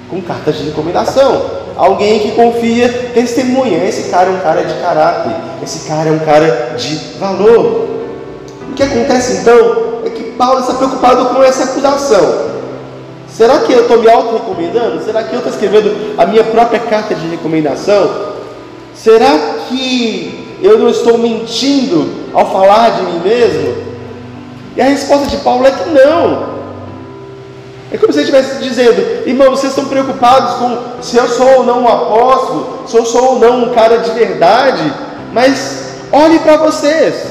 Com 0.09 0.21
cartas 0.21 0.57
de 0.57 0.65
recomendação. 0.67 1.61
Alguém 1.77 2.21
que 2.21 2.33
confia, 2.33 3.11
testemunha. 3.15 3.85
Esse 3.85 4.11
cara 4.11 4.29
é 4.29 4.33
um 4.33 4.41
cara 4.41 4.63
de 4.63 4.75
caráter. 4.75 5.33
Esse 5.63 5.89
cara 5.89 6.09
é 6.09 6.13
um 6.13 6.19
cara 6.21 6.75
de 6.77 6.97
valor. 7.19 7.89
O 8.71 8.73
que 8.75 8.83
acontece 8.83 9.39
então 9.39 10.01
é 10.05 10.11
que 10.11 10.23
Paulo 10.33 10.61
está 10.61 10.75
preocupado 10.75 11.35
com 11.35 11.43
essa 11.43 11.65
acusação. 11.65 12.50
Será 13.41 13.61
que 13.61 13.73
eu 13.73 13.81
estou 13.81 13.99
me 13.99 14.07
auto-recomendando? 14.07 15.03
Será 15.03 15.23
que 15.23 15.33
eu 15.33 15.39
estou 15.39 15.51
escrevendo 15.51 16.15
a 16.19 16.27
minha 16.27 16.45
própria 16.45 16.79
carta 16.79 17.15
de 17.15 17.27
recomendação? 17.27 18.35
Será 18.95 19.31
que 19.67 20.59
eu 20.61 20.79
não 20.79 20.91
estou 20.91 21.17
mentindo 21.17 22.07
ao 22.35 22.53
falar 22.53 22.91
de 22.91 23.03
mim 23.05 23.19
mesmo? 23.21 23.77
E 24.77 24.83
a 24.83 24.85
resposta 24.85 25.27
de 25.29 25.39
Paulo 25.39 25.67
é 25.67 25.71
que 25.71 25.89
não. 25.89 26.51
É 27.91 27.97
como 27.97 28.13
se 28.13 28.19
ele 28.19 28.29
estivesse 28.29 28.63
dizendo, 28.63 29.27
irmão, 29.27 29.49
vocês 29.49 29.73
estão 29.73 29.87
preocupados 29.87 30.57
com 30.57 31.03
se 31.03 31.17
eu 31.17 31.27
sou 31.27 31.61
ou 31.61 31.65
não 31.65 31.85
um 31.85 31.89
apóstolo, 31.89 32.81
se 32.87 32.95
eu 32.95 33.07
sou 33.07 33.25
ou 33.25 33.39
não 33.39 33.63
um 33.63 33.69
cara 33.71 34.01
de 34.01 34.11
verdade, 34.11 34.93
mas 35.33 35.95
olhe 36.13 36.39
para 36.41 36.59
vocês. 36.59 37.25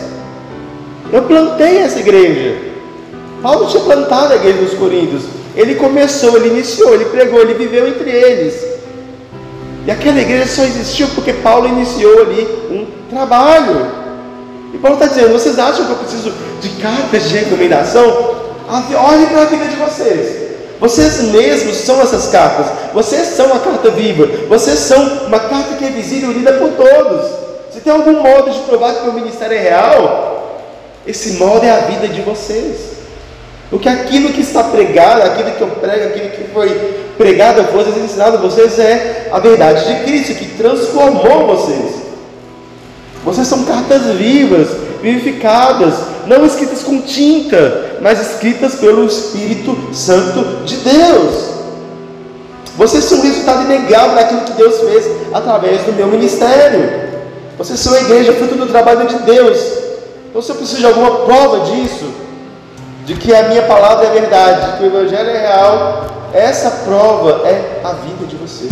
Eu 1.14 1.22
plantei 1.22 1.78
essa 1.78 2.00
igreja. 2.00 2.64
Paulo 3.44 3.68
tinha 3.68 3.84
plantado 3.84 4.34
a 4.34 4.38
igreja 4.38 4.58
dos 4.58 4.74
Coríntios. 4.74 5.39
Ele 5.56 5.76
começou, 5.76 6.36
ele 6.38 6.50
iniciou, 6.50 6.94
ele 6.94 7.06
pregou, 7.06 7.42
ele 7.42 7.54
viveu 7.54 7.88
entre 7.88 8.10
eles. 8.10 8.64
E 9.86 9.92
aquela 9.92 10.20
igreja 10.20 10.46
só 10.46 10.64
existiu 10.64 11.08
porque 11.16 11.34
Paulo 11.34 11.68
iniciou 11.68 12.22
ali 12.22 12.48
um 12.70 12.88
trabalho. 13.10 13.88
E 14.74 14.78
Paulo 14.78 14.98
está 14.98 15.08
dizendo: 15.08 15.34
vocês 15.34 15.58
acham 15.58 15.86
que 15.86 15.92
eu 15.92 15.98
preciso 15.98 16.34
de 16.62 16.70
cartas 16.82 17.28
de 17.28 17.38
recomendação? 17.38 18.36
Olhem 18.68 19.26
para 19.28 19.42
a 19.42 19.46
vida 19.46 19.66
de 19.66 19.76
vocês. 19.76 20.50
Vocês 20.80 21.22
mesmos 21.24 21.76
são 21.78 22.02
essas 22.02 22.28
cartas. 22.28 22.68
Vocês 22.94 23.30
são 23.30 23.54
a 23.54 23.60
carta 23.60 23.90
viva. 23.90 24.28
Vocês 24.48 24.80
são 24.80 25.26
uma 25.26 25.40
carta 25.40 25.76
que 25.76 25.86
é 25.86 25.90
visível 25.90 26.32
e 26.32 26.36
lida 26.36 26.54
por 26.54 26.70
todos. 26.70 27.32
Se 27.74 27.82
tem 27.82 27.92
algum 27.92 28.22
modo 28.22 28.52
de 28.52 28.60
provar 28.60 28.94
que 28.94 29.10
o 29.10 29.14
ministério 29.14 29.58
é 29.58 29.60
real, 29.60 30.62
esse 31.06 31.34
modo 31.34 31.66
é 31.66 31.72
a 31.72 31.80
vida 31.80 32.08
de 32.08 32.22
vocês. 32.22 32.99
Porque 33.70 33.88
aquilo 33.88 34.34
que 34.34 34.42
está 34.42 34.64
pregado, 34.64 35.22
aquilo 35.22 35.52
que 35.52 35.62
eu 35.62 35.68
prego, 35.68 36.08
aquilo 36.08 36.30
que 36.30 36.54
foi 36.54 36.70
pregado 37.18 37.62
a 37.62 37.64
vocês, 37.66 37.98
ensinado 37.98 38.38
a 38.38 38.40
vocês, 38.40 38.80
é 38.80 39.30
a 39.32 39.40
verdade 39.40 39.86
de 39.86 40.04
Cristo 40.04 40.34
que 40.36 40.58
transformou 40.58 41.56
vocês. 41.56 42.00
Vocês 43.24 43.48
são 43.48 43.64
cartas 43.66 44.06
vivas, 44.16 44.70
vivificadas, 45.02 45.94
não 46.26 46.46
escritas 46.46 46.82
com 46.82 47.02
tinta, 47.02 47.98
mas 48.02 48.20
escritas 48.20 48.76
pelo 48.76 49.06
Espírito 49.06 49.78
Santo 49.94 50.66
de 50.66 50.78
Deus. 50.78 51.50
Vocês 52.76 53.04
são 53.04 53.22
resultado 53.22 53.66
inegável 53.66 54.16
daquilo 54.16 54.42
que 54.42 54.54
Deus 54.54 54.80
fez 54.80 55.06
através 55.34 55.82
do 55.82 55.94
meu 55.94 56.08
ministério. 56.08 57.10
Vocês 57.58 57.80
são 57.80 57.94
a 57.94 58.00
igreja, 58.00 58.34
fruto 58.34 58.56
do 58.56 58.68
trabalho 58.68 59.06
de 59.06 59.20
Deus. 59.20 59.58
Então, 60.30 60.42
se 60.42 60.50
eu 60.50 60.56
preciso 60.56 60.80
de 60.80 60.86
alguma 60.86 61.26
prova 61.26 61.72
disso, 61.72 62.06
de 63.10 63.16
que 63.16 63.34
a 63.34 63.48
minha 63.48 63.64
palavra 63.64 64.06
é 64.06 64.12
verdade, 64.12 64.72
de 64.72 64.78
que 64.78 64.84
o 64.84 64.86
Evangelho 64.86 65.32
é 65.32 65.42
real, 65.42 66.30
essa 66.32 66.70
prova 66.86 67.42
é 67.44 67.82
a 67.84 67.94
vida 67.94 68.28
de 68.28 68.36
vocês. 68.36 68.72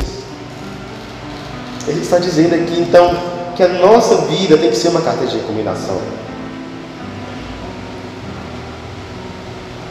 Ele 1.88 2.02
está 2.02 2.20
dizendo 2.20 2.54
aqui, 2.54 2.80
então, 2.80 3.18
que 3.56 3.64
a 3.64 3.68
nossa 3.68 4.18
vida 4.28 4.56
tem 4.56 4.70
que 4.70 4.76
ser 4.76 4.90
uma 4.90 5.02
carta 5.02 5.26
de 5.26 5.38
recomendação. 5.38 6.00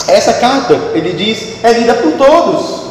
Essa 0.06 0.34
carta, 0.34 0.74
ele 0.94 1.14
diz, 1.14 1.64
é 1.64 1.72
lida 1.72 1.94
por 1.94 2.12
todos. 2.12 2.82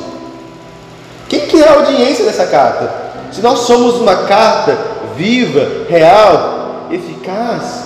Quem 1.29 1.47
que 1.47 1.63
é 1.63 1.69
a 1.69 1.75
audiência 1.75 2.25
dessa 2.25 2.47
carta? 2.47 2.93
Se 3.31 3.39
nós 3.39 3.59
somos 3.59 3.95
uma 3.95 4.25
carta 4.25 4.77
viva, 5.15 5.85
real, 5.87 6.89
eficaz, 6.91 7.85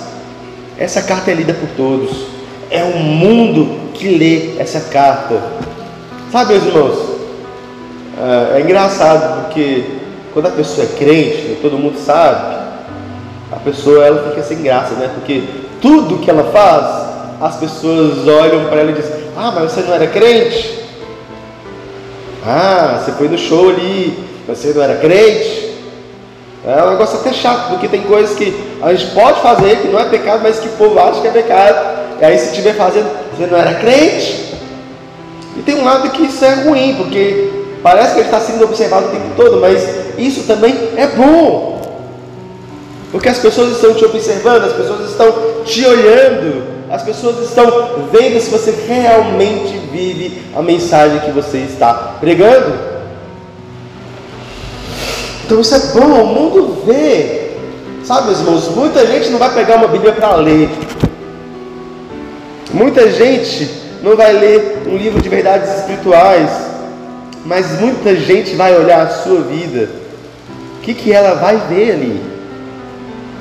essa 0.75 1.03
carta 1.03 1.29
é 1.29 1.35
lida 1.35 1.53
por 1.53 1.69
todos. 1.77 2.28
É 2.69 2.83
o 2.83 2.97
mundo 2.97 3.91
que 3.93 4.17
lê 4.17 4.59
essa 4.59 4.79
carta. 4.91 5.41
Sabe, 6.31 6.53
meus 6.53 6.65
irmãos? 6.65 7.19
É, 8.17 8.57
é 8.57 8.61
engraçado 8.61 9.43
porque 9.43 9.85
quando 10.33 10.47
a 10.47 10.51
pessoa 10.51 10.85
é 10.85 10.97
crente, 10.97 11.57
todo 11.61 11.77
mundo 11.77 11.97
sabe, 11.97 12.59
a 13.51 13.55
pessoa 13.57 14.05
ela 14.05 14.29
fica 14.29 14.43
sem 14.43 14.61
graça, 14.61 14.93
né? 14.95 15.09
Porque 15.13 15.43
tudo 15.81 16.19
que 16.19 16.29
ela 16.29 16.51
faz, 16.51 17.09
as 17.41 17.55
pessoas 17.57 18.27
olham 18.27 18.65
para 18.65 18.81
ela 18.81 18.91
e 18.91 18.95
dizem: 18.95 19.23
Ah, 19.35 19.51
mas 19.55 19.71
você 19.71 19.81
não 19.81 19.93
era 19.93 20.07
crente? 20.07 20.79
Ah, 22.45 23.01
você 23.01 23.11
foi 23.13 23.27
no 23.27 23.37
show 23.37 23.69
ali, 23.69 24.23
você 24.47 24.73
não 24.73 24.83
era 24.83 24.95
crente? 24.95 25.69
É 26.65 26.83
um 26.83 26.91
negócio 26.91 27.19
até 27.19 27.31
chato, 27.31 27.69
porque 27.69 27.87
tem 27.87 28.01
coisas 28.01 28.37
que 28.37 28.53
a 28.81 28.93
gente 28.93 29.11
pode 29.13 29.41
fazer 29.41 29.77
que 29.77 29.87
não 29.87 29.99
é 29.99 30.05
pecado, 30.05 30.41
mas 30.43 30.59
que 30.59 30.67
o 30.67 30.71
povo 30.73 30.99
acha 30.99 31.21
que 31.21 31.27
é 31.27 31.31
pecado. 31.31 31.98
E 32.21 32.25
aí, 32.25 32.37
se 32.37 32.49
estiver 32.49 32.75
fazendo, 32.75 33.09
você 33.35 33.45
não 33.45 33.57
era 33.57 33.75
crente? 33.75 34.55
E 35.57 35.61
tem 35.61 35.75
um 35.75 35.83
lado 35.83 36.09
que 36.09 36.23
isso 36.23 36.43
é 36.43 36.53
ruim, 36.63 36.95
porque 36.95 37.49
parece 37.81 38.13
que 38.13 38.19
ele 38.19 38.27
está 38.27 38.39
sendo 38.39 38.63
observado 38.63 39.07
o 39.07 39.09
tempo 39.09 39.29
todo, 39.35 39.59
mas 39.59 39.83
isso 40.17 40.43
também 40.43 40.75
é 40.95 41.07
bom. 41.07 41.79
Porque 43.11 43.29
as 43.29 43.39
pessoas 43.39 43.71
estão 43.71 43.93
te 43.93 44.05
observando, 44.05 44.65
as 44.65 44.73
pessoas 44.73 45.09
estão 45.09 45.33
te 45.65 45.85
olhando, 45.85 46.63
as 46.89 47.03
pessoas 47.03 47.39
estão 47.39 47.65
vendo 48.11 48.39
se 48.39 48.49
você 48.49 48.71
realmente 48.87 49.77
vive 49.91 50.43
a 50.55 50.61
mensagem 50.61 51.19
que 51.19 51.31
você 51.31 51.59
está 51.59 51.93
pregando. 52.19 52.73
Então 55.45 55.59
isso 55.59 55.73
é 55.73 55.79
bom, 55.99 56.23
o 56.23 56.27
mundo 56.27 56.83
vê. 56.85 57.49
Sabe, 58.03 58.27
meus 58.27 58.39
irmãos, 58.39 58.67
muita 58.75 59.05
gente 59.05 59.29
não 59.29 59.39
vai 59.39 59.53
pegar 59.53 59.75
uma 59.75 59.87
Bíblia 59.87 60.13
para 60.13 60.35
ler. 60.35 60.69
Muita 62.71 63.09
gente 63.11 63.69
não 64.03 64.15
vai 64.15 64.31
ler 64.33 64.83
um 64.87 64.95
livro 64.95 65.21
de 65.21 65.27
verdades 65.27 65.79
espirituais, 65.79 66.49
mas 67.45 67.79
muita 67.79 68.15
gente 68.15 68.55
vai 68.55 68.77
olhar 68.77 69.01
a 69.01 69.09
sua 69.09 69.41
vida. 69.41 69.89
O 70.77 70.81
que, 70.81 70.93
que 70.93 71.11
ela 71.11 71.35
vai 71.35 71.57
ver 71.67 71.91
ali? 71.91 72.21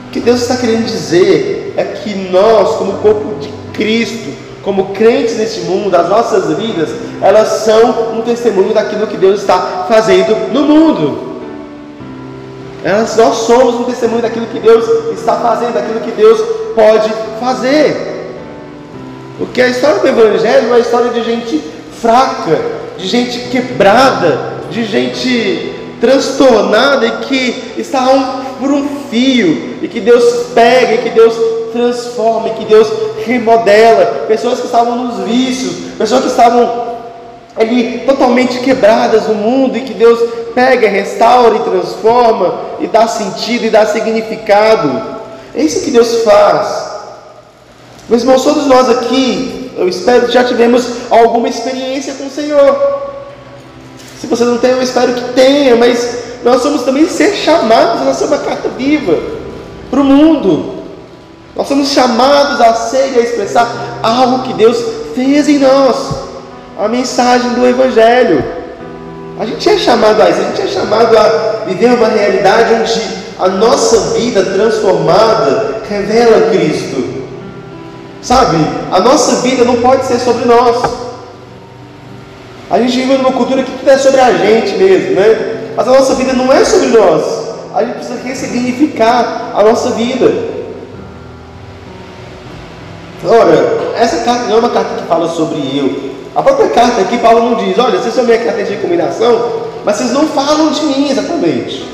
O 0.08 0.10
que 0.10 0.20
Deus 0.20 0.40
está 0.40 0.56
querendo 0.56 0.86
dizer 0.86 1.74
é 1.76 1.84
que 1.84 2.14
nós, 2.30 2.76
como 2.76 2.94
corpo 2.94 3.34
de 3.38 3.50
Cristo, 3.74 4.32
como 4.62 4.92
crentes 4.94 5.36
nesse 5.36 5.60
mundo, 5.60 5.94
as 5.94 6.08
nossas 6.08 6.56
vidas, 6.56 6.88
elas 7.20 7.48
são 7.64 8.18
um 8.18 8.22
testemunho 8.22 8.72
daquilo 8.72 9.06
que 9.06 9.16
Deus 9.16 9.40
está 9.40 9.86
fazendo 9.88 10.52
no 10.52 10.62
mundo. 10.62 11.28
Elas, 12.82 13.16
nós 13.16 13.36
somos 13.38 13.74
um 13.74 13.84
testemunho 13.84 14.22
daquilo 14.22 14.46
que 14.46 14.58
Deus 14.58 14.86
está 15.12 15.36
fazendo, 15.36 15.74
daquilo 15.74 16.00
que 16.00 16.12
Deus 16.12 16.40
pode 16.74 17.12
fazer. 17.40 18.17
Porque 19.38 19.62
a 19.62 19.68
história 19.68 20.00
do 20.00 20.08
Evangelho 20.08 20.66
é 20.66 20.68
uma 20.68 20.78
história 20.80 21.10
de 21.10 21.22
gente 21.22 21.62
fraca, 22.00 22.58
de 22.98 23.06
gente 23.06 23.48
quebrada, 23.50 24.58
de 24.68 24.84
gente 24.84 25.74
transtornada 26.00 27.06
e 27.06 27.10
que 27.18 27.74
está 27.78 28.44
por 28.58 28.70
um 28.70 28.88
fio, 29.08 29.78
e 29.80 29.88
que 29.88 30.00
Deus 30.00 30.48
pega, 30.54 30.94
e 30.94 30.98
que 30.98 31.10
Deus 31.10 31.34
transforma, 31.72 32.48
e 32.48 32.54
que 32.54 32.64
Deus 32.64 32.88
remodela. 33.24 34.24
Pessoas 34.26 34.58
que 34.60 34.66
estavam 34.66 34.96
nos 34.96 35.24
vícios, 35.24 35.94
pessoas 35.96 36.22
que 36.22 36.28
estavam 36.28 36.88
ali 37.56 38.02
totalmente 38.06 38.58
quebradas 38.58 39.28
no 39.28 39.34
mundo, 39.34 39.76
e 39.76 39.82
que 39.82 39.94
Deus 39.94 40.18
pega, 40.54 40.88
restaura 40.88 41.56
e 41.56 41.60
transforma, 41.60 42.60
e 42.80 42.88
dá 42.88 43.06
sentido 43.06 43.66
e 43.66 43.70
dá 43.70 43.86
significado. 43.86 45.18
É 45.54 45.62
isso 45.62 45.84
que 45.84 45.90
Deus 45.90 46.22
faz. 46.22 46.87
Meus 48.08 48.22
irmãos, 48.22 48.42
todos 48.42 48.66
nós 48.66 48.88
aqui 48.88 49.70
eu 49.76 49.86
espero 49.86 50.26
que 50.26 50.32
já 50.32 50.42
tivemos 50.42 50.86
alguma 51.10 51.46
experiência 51.46 52.14
com 52.14 52.26
o 52.26 52.30
Senhor. 52.30 53.02
Se 54.18 54.26
você 54.26 54.44
não 54.44 54.56
tem, 54.56 54.70
eu 54.70 54.82
espero 54.82 55.12
que 55.12 55.32
tenha, 55.34 55.76
mas 55.76 56.18
nós 56.42 56.62
somos 56.62 56.82
também 56.84 57.06
ser 57.06 57.34
chamados 57.34 58.06
a 58.08 58.14
ser 58.14 58.24
uma 58.24 58.38
carta 58.38 58.68
viva 58.70 59.14
para 59.90 60.00
o 60.00 60.04
mundo. 60.04 60.84
Nós 61.54 61.68
somos 61.68 61.90
chamados 61.90 62.60
a 62.60 62.72
ser 62.74 63.12
e 63.14 63.18
a 63.18 63.22
expressar 63.22 64.00
algo 64.02 64.44
que 64.44 64.54
Deus 64.54 64.78
fez 65.14 65.48
em 65.48 65.58
nós, 65.58 65.96
a 66.78 66.88
mensagem 66.88 67.50
do 67.50 67.66
Evangelho. 67.66 68.42
A 69.38 69.44
gente 69.44 69.68
é 69.68 69.76
chamado 69.76 70.22
a 70.22 70.30
isso, 70.30 70.40
a 70.40 70.44
gente 70.44 70.62
é 70.62 70.66
chamado 70.66 71.16
a 71.16 71.64
viver 71.66 71.92
uma 71.92 72.08
realidade 72.08 72.74
onde 72.74 73.18
a 73.38 73.48
nossa 73.48 74.14
vida 74.14 74.42
transformada 74.44 75.82
revela 75.88 76.50
Cristo. 76.50 77.07
Sabe, 78.20 78.56
a 78.90 79.00
nossa 79.00 79.36
vida 79.42 79.64
não 79.64 79.76
pode 79.76 80.04
ser 80.06 80.18
sobre 80.18 80.44
nós. 80.44 80.82
A 82.70 82.78
gente 82.78 82.96
vive 83.00 83.16
numa 83.16 83.32
cultura 83.32 83.62
que 83.62 83.70
tudo 83.70 83.88
é 83.88 83.96
sobre 83.96 84.20
a 84.20 84.32
gente 84.32 84.76
mesmo, 84.76 85.14
né? 85.14 85.72
Mas 85.76 85.88
a 85.88 85.92
nossa 85.92 86.14
vida 86.14 86.32
não 86.32 86.52
é 86.52 86.64
sobre 86.64 86.88
nós. 86.88 87.48
A 87.74 87.84
gente 87.84 87.94
precisa 87.94 88.20
ressignificar 88.22 89.52
a 89.54 89.62
nossa 89.62 89.90
vida. 89.90 90.26
Ora, 93.24 93.94
essa 93.96 94.24
carta 94.24 94.44
não 94.44 94.56
é 94.56 94.58
uma 94.58 94.70
carta 94.70 95.00
que 95.00 95.08
fala 95.08 95.28
sobre 95.28 95.58
eu. 95.76 96.08
A 96.34 96.42
própria 96.42 96.68
carta 96.70 97.00
aqui, 97.00 97.18
Paulo 97.18 97.50
não 97.50 97.54
diz: 97.54 97.78
olha, 97.78 97.98
vocês 97.98 98.14
são 98.14 98.24
minha 98.24 98.38
carta 98.38 98.62
de 98.62 98.74
recomendação, 98.74 99.62
mas 99.84 99.96
vocês 99.96 100.12
não 100.12 100.26
falam 100.28 100.70
de 100.70 100.82
mim 100.82 101.10
exatamente. 101.10 101.88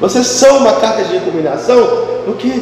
Vocês 0.00 0.26
são 0.26 0.58
uma 0.58 0.72
carta 0.74 1.04
de 1.04 1.14
recomendação 1.14 2.12
porque 2.24 2.60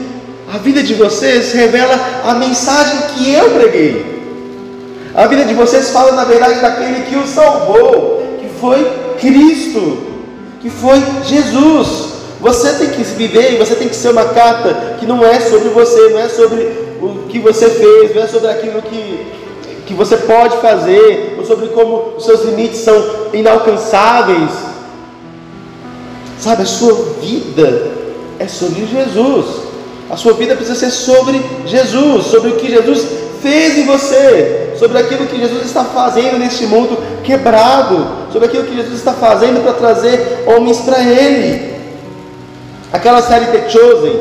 a 0.52 0.58
vida 0.58 0.82
de 0.82 0.94
vocês 0.94 1.52
revela 1.52 1.98
a 2.24 2.34
mensagem 2.34 2.98
que 3.14 3.32
eu 3.32 3.50
preguei. 3.50 4.20
A 5.14 5.26
vida 5.26 5.44
de 5.44 5.54
vocês 5.54 5.90
fala, 5.90 6.12
na 6.12 6.24
verdade, 6.24 6.60
daquele 6.60 7.04
que 7.04 7.16
o 7.16 7.26
salvou, 7.26 8.38
que 8.40 8.48
foi 8.60 8.84
Cristo 9.18 10.10
que 10.60 10.68
foi 10.68 11.02
Jesus. 11.24 12.10
Você 12.40 12.72
tem 12.74 12.90
que 12.90 13.02
viver 13.02 13.58
você 13.58 13.74
tem 13.74 13.88
que 13.88 13.96
ser 13.96 14.10
uma 14.10 14.24
carta 14.26 14.96
que 14.98 15.06
não 15.06 15.24
é 15.24 15.40
sobre 15.40 15.68
você, 15.70 16.08
não 16.08 16.20
é 16.20 16.28
sobre 16.28 16.60
o 17.02 17.26
que 17.28 17.38
você 17.38 17.68
fez, 17.68 18.14
não 18.14 18.22
é 18.22 18.26
sobre 18.26 18.48
aquilo 18.48 18.80
que, 18.82 19.26
que 19.86 19.94
você 19.94 20.16
pode 20.16 20.56
fazer, 20.58 21.36
ou 21.38 21.44
sobre 21.44 21.68
como 21.68 22.14
os 22.16 22.24
seus 22.24 22.44
limites 22.44 22.80
são 22.80 22.96
inalcançáveis. 23.32 24.50
Sabe, 26.38 26.62
a 26.62 26.66
sua 26.66 26.94
vida 27.20 27.90
é 28.38 28.48
sobre 28.48 28.86
Jesus. 28.86 29.69
A 30.10 30.16
sua 30.16 30.32
vida 30.32 30.56
precisa 30.56 30.76
ser 30.76 30.90
sobre 30.90 31.40
Jesus, 31.64 32.26
sobre 32.26 32.50
o 32.50 32.56
que 32.56 32.68
Jesus 32.68 33.06
fez 33.40 33.78
em 33.78 33.86
você, 33.86 34.74
sobre 34.76 34.98
aquilo 34.98 35.26
que 35.26 35.38
Jesus 35.38 35.64
está 35.64 35.84
fazendo 35.84 36.38
neste 36.38 36.66
mundo 36.66 36.98
quebrado, 37.22 38.06
sobre 38.32 38.48
aquilo 38.48 38.64
que 38.64 38.74
Jesus 38.74 38.94
está 38.94 39.12
fazendo 39.12 39.62
para 39.62 39.72
trazer 39.74 40.44
homens 40.46 40.80
para 40.80 41.00
Ele. 41.00 41.74
Aquela 42.92 43.22
série 43.22 43.46
The 43.46 43.68
Chosen, 43.68 44.20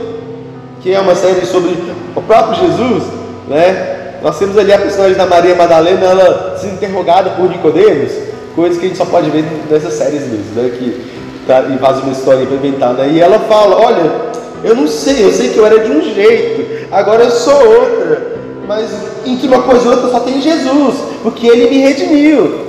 que 0.82 0.94
é 0.94 1.00
uma 1.00 1.16
série 1.16 1.44
sobre 1.48 1.76
o 2.16 2.22
próprio 2.22 2.68
Jesus, 2.68 3.04
né? 3.48 3.96
Nós 4.22 4.38
temos 4.38 4.58
ali 4.58 4.72
a 4.72 4.78
personagem 4.78 5.16
da 5.16 5.26
Maria 5.26 5.56
Madalena, 5.56 6.06
ela 6.06 6.58
sendo 6.62 6.74
interrogada 6.74 7.32
por 7.32 7.50
Nicodemos, 7.50 8.12
coisas 8.56 8.78
que 8.78 8.86
a 8.86 8.88
gente 8.90 8.98
só 8.98 9.06
pode 9.06 9.30
ver 9.32 9.44
nessas 9.70 9.94
séries 9.94 10.22
mesmo, 10.28 10.54
né? 10.56 10.70
Que 10.70 11.04
tá, 11.48 11.64
e 11.64 11.78
faz 11.80 11.98
uma 12.04 12.12
história 12.12 12.46
né? 12.46 13.10
E 13.12 13.20
ela 13.20 13.40
fala, 13.40 13.76
olha, 13.76 14.29
eu 14.64 14.76
não 14.76 14.88
sei, 14.88 15.24
eu 15.24 15.32
sei 15.32 15.50
que 15.50 15.58
eu 15.58 15.66
era 15.66 15.80
de 15.80 15.92
um 15.92 16.02
jeito, 16.02 16.88
agora 16.92 17.24
eu 17.24 17.32
sou 17.32 17.56
outra 17.56 18.40
mas 18.70 18.88
entre 19.26 19.48
uma 19.48 19.64
coisa 19.64 19.84
e 19.84 19.88
outra 19.88 20.12
só 20.12 20.20
tem 20.20 20.40
Jesus, 20.40 20.94
porque 21.24 21.48
Ele 21.48 21.72
me 21.72 21.78
redimiu. 21.80 22.68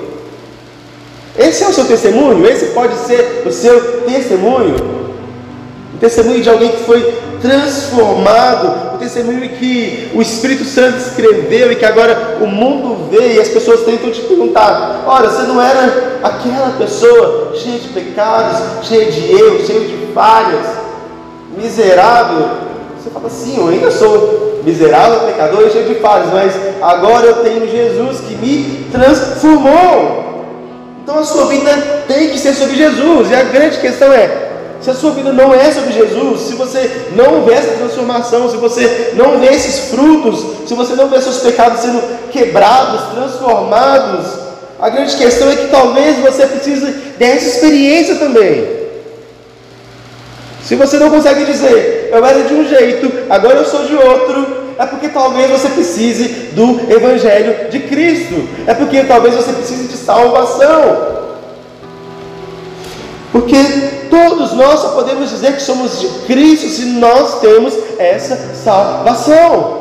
Esse 1.39 1.63
é 1.63 1.69
o 1.69 1.75
seu 1.75 1.85
testemunho? 1.85 2.47
Esse 2.47 2.69
pode 2.69 2.95
ser 3.01 3.43
o 3.45 3.53
seu 3.53 4.01
testemunho? 4.07 4.77
O 5.95 5.99
testemunho 6.01 6.41
de 6.41 6.49
alguém 6.49 6.71
que 6.71 6.85
foi 6.85 7.15
transformado, 7.43 8.95
o 8.95 8.99
testemunho 8.99 9.47
que 9.51 10.11
o 10.15 10.23
Espírito 10.23 10.65
Santo 10.65 10.97
escreveu 10.97 11.71
e 11.71 11.77
que 11.77 11.85
agora 11.85 12.39
o 12.41 12.47
mundo 12.47 13.11
vê 13.11 13.35
e 13.35 13.41
as 13.41 13.49
pessoas 13.49 13.85
tentam 13.85 14.11
te 14.11 14.23
perguntar: 14.23 15.05
olha, 15.07 15.29
você 15.29 15.43
não 15.43 15.61
era 15.61 16.19
aquela 16.23 16.77
pessoa 16.79 17.53
cheia 17.55 17.79
de 17.79 17.89
pecados, 17.89 18.89
cheia 18.89 19.13
de 19.13 19.33
erros, 19.33 19.67
cheia 19.67 19.81
de 19.81 20.13
falhas, 20.15 20.67
miserável? 21.57 22.49
Você 22.99 23.11
fala 23.11 23.27
assim, 23.27 23.57
eu 23.59 23.69
ainda 23.69 23.91
sou 23.91 24.61
miserável, 24.65 25.21
pecador 25.21 25.67
e 25.67 25.71
cheio 25.71 25.89
de 25.89 25.95
falhas, 25.97 26.33
mas 26.33 26.53
agora 26.83 27.27
eu 27.27 27.37
tenho 27.43 27.69
Jesus 27.69 28.21
que 28.21 28.35
me 28.37 28.87
transformou. 28.93 30.31
Então 31.03 31.19
a 31.19 31.25
sua 31.25 31.47
vida 31.47 32.05
tem 32.07 32.31
que 32.31 32.39
ser 32.39 32.55
sobre 32.55 32.77
Jesus. 32.77 33.31
E 33.31 33.35
a 33.35 33.43
grande 33.43 33.79
questão 33.79 34.13
é: 34.13 34.51
se 34.81 34.91
a 34.91 34.95
sua 34.95 35.13
vida 35.13 35.33
não 35.33 35.55
é 35.55 35.73
sobre 35.73 35.93
Jesus, 35.93 36.43
se 36.43 36.55
você 36.55 37.09
não 37.15 37.43
vê 37.43 37.55
essa 37.55 37.73
transformação, 37.73 38.51
se 38.51 38.57
você 38.57 39.13
não 39.15 39.39
vê 39.39 39.47
esses 39.47 39.91
frutos, 39.91 40.69
se 40.69 40.75
você 40.75 40.95
não 40.95 41.09
vê 41.09 41.21
seus 41.21 41.39
pecados 41.39 41.81
sendo 41.81 42.03
quebrados, 42.31 43.15
transformados, 43.15 44.27
a 44.79 44.89
grande 44.89 45.17
questão 45.17 45.51
é 45.51 45.57
que 45.57 45.69
talvez 45.69 46.19
você 46.19 46.47
precise 46.47 46.87
dessa 47.19 47.47
experiência 47.47 48.17
também. 48.17 48.80
Se 50.63 50.75
você 50.77 50.99
não 50.99 51.11
consegue 51.11 51.45
dizer, 51.45 52.11
eu 52.13 52.25
era 52.25 52.43
de 52.43 52.55
um 52.55 52.69
jeito, 52.69 53.11
agora 53.31 53.59
eu 53.59 53.65
sou 53.65 53.85
de 53.85 53.95
outro, 53.95 54.75
é 54.79 54.87
porque 54.87 55.09
talvez 55.09 55.51
você 55.51 55.69
precise 55.69 56.29
do 56.53 56.91
Evangelho 56.91 57.71
de 57.71 57.81
Cristo, 57.81 58.49
é 58.67 58.75
porque 58.75 59.05
talvez 59.05 59.35
você 59.35 59.53
precise 59.53 59.89
de 59.89 59.97
salvação. 59.97 61.21
Porque 63.33 63.57
todos 64.11 64.53
nós 64.53 64.81
só 64.81 64.89
podemos 64.89 65.31
dizer 65.31 65.55
que 65.55 65.63
somos 65.63 66.01
de 66.01 66.09
Cristo 66.27 66.69
se 66.69 66.85
nós 66.85 67.41
temos 67.41 67.75
essa 67.99 68.37
salvação. 68.55 69.81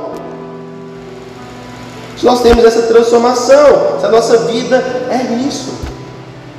Se 2.18 2.26
nós 2.26 2.42
temos 2.42 2.66
essa 2.66 2.82
transformação, 2.84 4.00
se 4.00 4.06
a 4.06 4.10
nossa 4.10 4.38
vida 4.40 4.84
é 5.10 5.48
isso. 5.48 5.89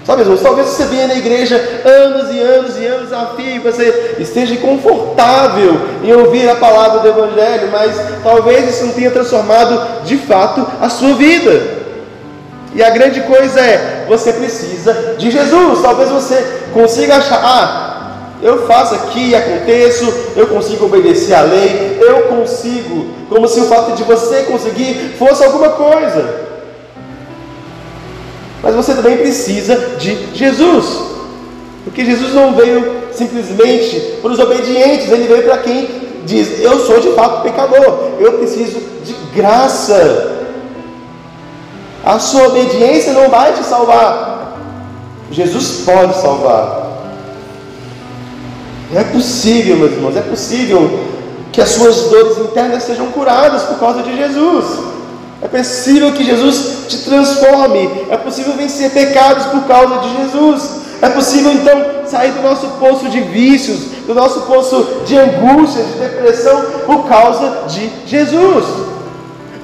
Sabe, 0.04 0.22
irmãos, 0.22 0.40
talvez 0.40 0.66
você 0.66 0.84
venha 0.86 1.06
na 1.06 1.14
igreja 1.14 1.56
anos 1.84 2.34
e 2.34 2.40
anos 2.40 2.78
e 2.78 2.86
anos 2.86 3.12
a 3.12 3.26
fio 3.36 3.56
e 3.56 3.58
você 3.58 4.16
esteja 4.18 4.56
confortável 4.56 5.78
em 6.02 6.12
ouvir 6.12 6.48
a 6.48 6.56
palavra 6.56 7.00
do 7.00 7.08
Evangelho, 7.08 7.68
mas 7.70 7.94
talvez 8.22 8.68
isso 8.68 8.86
não 8.86 8.94
tenha 8.94 9.10
transformado 9.10 10.04
de 10.04 10.16
fato 10.16 10.66
a 10.80 10.88
sua 10.88 11.14
vida. 11.14 11.80
E 12.74 12.82
a 12.82 12.90
grande 12.90 13.20
coisa 13.22 13.60
é, 13.60 14.06
você 14.08 14.32
precisa 14.32 15.16
de 15.18 15.30
Jesus. 15.30 15.82
Talvez 15.82 16.08
você 16.08 16.44
consiga 16.72 17.16
achar, 17.16 17.40
ah, 17.44 17.90
eu 18.42 18.66
faço 18.66 18.94
aqui, 18.94 19.34
aconteço, 19.34 20.10
eu 20.34 20.46
consigo 20.46 20.86
obedecer 20.86 21.34
à 21.34 21.42
lei, 21.42 21.98
eu 22.00 22.22
consigo, 22.22 23.08
como 23.28 23.46
se 23.46 23.60
o 23.60 23.64
fato 23.64 23.92
de 23.92 24.02
você 24.04 24.44
conseguir 24.44 25.14
fosse 25.18 25.44
alguma 25.44 25.70
coisa. 25.70 26.49
Mas 28.62 28.74
você 28.74 28.94
também 28.94 29.16
precisa 29.16 29.76
de 29.98 30.34
Jesus. 30.34 31.10
Porque 31.84 32.04
Jesus 32.04 32.34
não 32.34 32.54
veio 32.54 33.00
simplesmente 33.12 34.18
para 34.20 34.30
os 34.30 34.38
obedientes, 34.38 35.10
ele 35.10 35.26
veio 35.26 35.44
para 35.44 35.58
quem 35.58 35.88
diz: 36.24 36.60
Eu 36.60 36.86
sou 36.86 37.00
de 37.00 37.10
fato 37.12 37.42
pecador, 37.42 38.10
eu 38.18 38.34
preciso 38.34 38.80
de 39.04 39.14
graça. 39.34 40.38
A 42.04 42.18
sua 42.18 42.48
obediência 42.48 43.12
não 43.12 43.28
vai 43.28 43.52
te 43.52 43.62
salvar, 43.62 44.56
Jesus 45.30 45.82
pode 45.84 46.14
salvar. 46.20 46.80
É 48.94 49.04
possível, 49.04 49.76
meus 49.76 49.92
irmãos, 49.92 50.16
é 50.16 50.22
possível 50.22 50.98
que 51.52 51.60
as 51.60 51.70
suas 51.70 52.04
dores 52.04 52.38
internas 52.38 52.82
sejam 52.82 53.06
curadas 53.08 53.62
por 53.64 53.78
causa 53.78 54.02
de 54.02 54.16
Jesus. 54.16 54.66
É 55.42 55.48
possível 55.48 56.12
que 56.12 56.24
Jesus 56.24 56.86
te 56.88 56.98
transforme. 56.98 58.06
É 58.10 58.16
possível 58.16 58.52
vencer 58.54 58.90
pecados 58.90 59.46
por 59.46 59.64
causa 59.66 59.98
de 60.00 60.16
Jesus. 60.16 60.80
É 61.02 61.08
possível 61.08 61.52
então 61.52 62.06
sair 62.06 62.32
do 62.32 62.42
nosso 62.42 62.66
poço 62.78 63.08
de 63.08 63.20
vícios, 63.20 63.80
do 64.06 64.14
nosso 64.14 64.42
poço 64.42 65.02
de 65.06 65.16
angústia, 65.16 65.82
de 65.82 65.92
depressão, 65.92 66.62
por 66.84 67.08
causa 67.08 67.68
de 67.68 67.90
Jesus. 68.06 68.66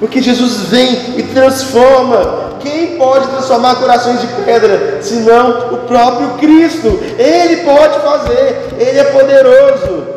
Porque 0.00 0.22
Jesus 0.22 0.68
vem 0.68 1.18
e 1.18 1.22
transforma. 1.34 2.46
Quem 2.60 2.96
pode 2.96 3.28
transformar 3.28 3.76
corações 3.76 4.20
de 4.20 4.26
pedra, 4.44 4.98
senão 5.02 5.74
o 5.74 5.76
próprio 5.86 6.30
Cristo? 6.38 6.88
Ele 7.18 7.62
pode 7.64 8.00
fazer, 8.00 8.74
Ele 8.78 8.98
é 8.98 9.04
poderoso. 9.04 10.16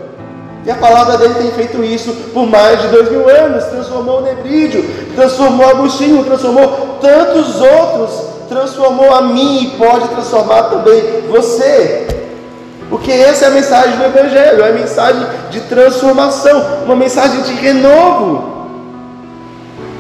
E 0.66 0.72
a 0.72 0.76
palavra 0.76 1.18
dele 1.18 1.36
tem 1.36 1.52
feito 1.52 1.84
isso 1.84 2.14
por 2.34 2.46
mais 2.46 2.82
de 2.82 2.88
dois 2.90 3.10
mil 3.10 3.30
anos. 3.30 3.64
Transformou 3.66 4.20
o 4.20 4.22
Nebrídio, 4.22 4.84
transformou 5.16 5.68
Agostinho, 5.68 6.24
transformou 6.24 6.98
tantos 7.02 7.62
outros, 7.62 8.12
transformou 8.50 9.14
a 9.14 9.22
mim 9.22 9.64
e 9.64 9.78
pode 9.78 10.08
transformar 10.10 10.64
também 10.64 11.02
você. 11.30 12.08
Porque 12.90 13.12
essa 13.12 13.46
é 13.46 13.48
a 13.50 13.52
mensagem 13.52 13.98
do 13.98 14.04
Evangelho, 14.04 14.64
é 14.64 14.70
a 14.70 14.74
mensagem 14.74 15.26
de 15.52 15.62
transformação, 15.62 16.84
uma 16.86 16.96
mensagem 16.96 17.42
de 17.44 17.54
renovo. 17.54 18.58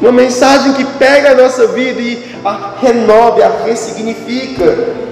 Uma 0.01 0.11
mensagem 0.13 0.73
que 0.73 0.85
pega 0.85 1.31
a 1.31 1.35
nossa 1.35 1.67
vida 1.67 1.99
e 1.99 2.35
a 2.43 2.71
renove, 2.81 3.43
a 3.43 3.51
ressignifica. 3.65 5.08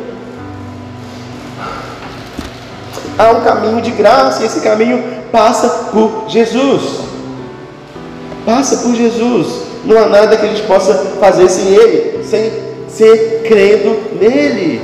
Há 3.17 3.31
um 3.31 3.41
caminho 3.41 3.81
de 3.81 3.91
graça 3.91 4.43
e 4.43 4.45
esse 4.45 4.61
caminho 4.61 5.03
passa 5.31 5.89
por 5.91 6.25
Jesus. 6.27 7.01
Passa 8.45 8.77
por 8.77 8.95
Jesus. 8.95 9.67
Não 9.85 9.97
há 9.97 10.07
nada 10.07 10.37
que 10.37 10.45
a 10.45 10.49
gente 10.49 10.63
possa 10.63 10.93
fazer 11.19 11.49
sem 11.49 11.67
Ele, 11.67 12.23
sem 12.23 12.51
ser 12.87 13.43
crendo 13.47 14.19
nele. 14.19 14.81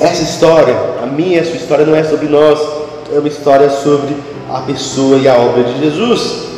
Essa 0.00 0.22
história, 0.22 0.74
a 1.02 1.06
minha 1.06 1.42
a 1.42 1.44
sua 1.44 1.56
história, 1.56 1.84
não 1.84 1.94
é 1.94 2.02
sobre 2.02 2.26
nós, 2.26 2.58
é 3.12 3.18
uma 3.18 3.28
história 3.28 3.68
sobre 3.68 4.16
a 4.50 4.60
pessoa 4.60 5.18
e 5.18 5.28
a 5.28 5.36
obra 5.36 5.64
de 5.64 5.78
Jesus. 5.78 6.48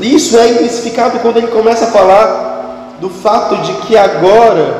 Isso 0.00 0.38
é 0.38 0.52
intensificado 0.52 1.18
quando 1.18 1.38
ele 1.38 1.48
começa 1.48 1.86
a 1.86 1.88
falar 1.88 2.96
do 3.00 3.10
fato 3.10 3.56
de 3.56 3.72
que 3.86 3.96
agora, 3.96 4.79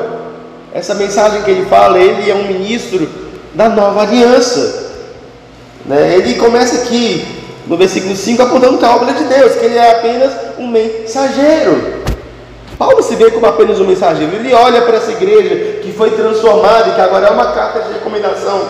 essa 0.73 0.93
mensagem 0.95 1.41
que 1.41 1.51
ele 1.51 1.65
fala, 1.65 1.99
ele 1.99 2.29
é 2.29 2.35
um 2.35 2.47
ministro 2.47 3.07
da 3.53 3.69
nova 3.69 4.01
aliança. 4.01 4.91
Né? 5.85 6.15
Ele 6.15 6.35
começa 6.35 6.83
aqui 6.83 7.25
no 7.67 7.77
versículo 7.77 8.15
5 8.15 8.41
apontando 8.41 8.77
para 8.77 8.87
a 8.87 8.95
obra 8.95 9.13
de 9.13 9.23
Deus, 9.25 9.53
que 9.55 9.65
ele 9.65 9.77
é 9.77 9.91
apenas 9.91 10.31
um 10.57 10.67
mensageiro. 10.67 12.01
Paulo 12.77 13.03
se 13.03 13.15
vê 13.15 13.29
como 13.29 13.45
apenas 13.45 13.79
um 13.79 13.85
mensageiro, 13.85 14.35
ele 14.35 14.53
olha 14.53 14.81
para 14.81 14.97
essa 14.97 15.11
igreja 15.11 15.79
que 15.81 15.91
foi 15.91 16.11
transformada 16.11 16.89
e 16.89 16.95
que 16.95 17.01
agora 17.01 17.27
é 17.27 17.29
uma 17.29 17.51
carta 17.51 17.81
de 17.81 17.93
recomendação. 17.93 18.61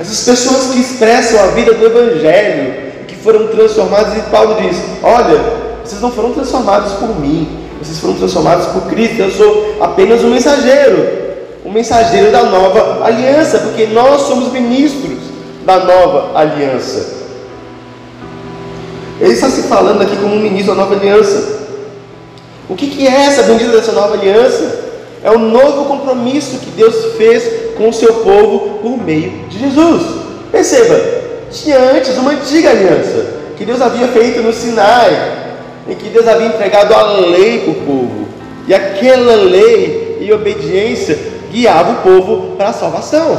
Essas 0.00 0.24
pessoas 0.24 0.72
que 0.72 0.80
expressam 0.80 1.40
a 1.40 1.46
vida 1.48 1.72
do 1.74 1.86
Evangelho, 1.86 3.06
que 3.06 3.14
foram 3.14 3.46
transformadas, 3.48 4.16
e 4.18 4.22
Paulo 4.22 4.56
diz: 4.60 4.76
Olha, 5.02 5.38
vocês 5.84 6.00
não 6.00 6.10
foram 6.10 6.32
transformados 6.32 6.94
por 6.94 7.20
mim, 7.20 7.61
vocês 7.82 7.98
foram 7.98 8.14
transformados 8.14 8.66
por 8.66 8.82
Cristo, 8.82 9.20
eu 9.20 9.30
sou 9.30 9.76
apenas 9.80 10.22
um 10.22 10.30
mensageiro, 10.30 11.04
um 11.64 11.72
mensageiro 11.72 12.30
da 12.30 12.44
nova 12.44 13.04
aliança, 13.04 13.58
porque 13.58 13.86
nós 13.86 14.22
somos 14.22 14.52
ministros 14.52 15.18
da 15.64 15.80
nova 15.80 16.38
aliança. 16.38 17.22
Ele 19.20 19.32
está 19.32 19.48
se 19.48 19.62
falando 19.62 20.02
aqui 20.02 20.16
como 20.16 20.34
um 20.34 20.40
ministro 20.40 20.74
da 20.74 20.82
nova 20.82 20.94
aliança. 20.94 21.60
O 22.68 22.74
que, 22.76 22.88
que 22.88 23.06
é 23.06 23.26
essa 23.26 23.42
bendita 23.42 23.72
dessa 23.72 23.92
nova 23.92 24.14
aliança? 24.14 24.80
É 25.24 25.30
o 25.30 25.38
novo 25.38 25.84
compromisso 25.84 26.58
que 26.58 26.70
Deus 26.70 27.16
fez 27.16 27.74
com 27.76 27.88
o 27.88 27.92
seu 27.92 28.14
povo 28.14 28.78
por 28.78 28.96
meio 28.96 29.46
de 29.48 29.58
Jesus. 29.58 30.02
Perceba, 30.50 31.00
tinha 31.50 31.78
antes 31.78 32.16
uma 32.16 32.32
antiga 32.32 32.70
aliança 32.70 33.26
que 33.56 33.64
Deus 33.64 33.80
havia 33.80 34.08
feito 34.08 34.40
no 34.40 34.52
Sinai, 34.52 35.41
em 35.88 35.94
que 35.94 36.08
Deus 36.08 36.26
havia 36.28 36.46
entregado 36.46 36.94
a 36.94 37.18
lei 37.18 37.60
para 37.60 37.70
o 37.70 37.74
povo, 37.86 38.28
e 38.66 38.74
aquela 38.74 39.34
lei 39.34 40.18
e 40.20 40.32
obediência 40.32 41.18
guiava 41.50 41.92
o 41.92 42.02
povo 42.02 42.56
para 42.56 42.68
a 42.68 42.72
salvação, 42.72 43.38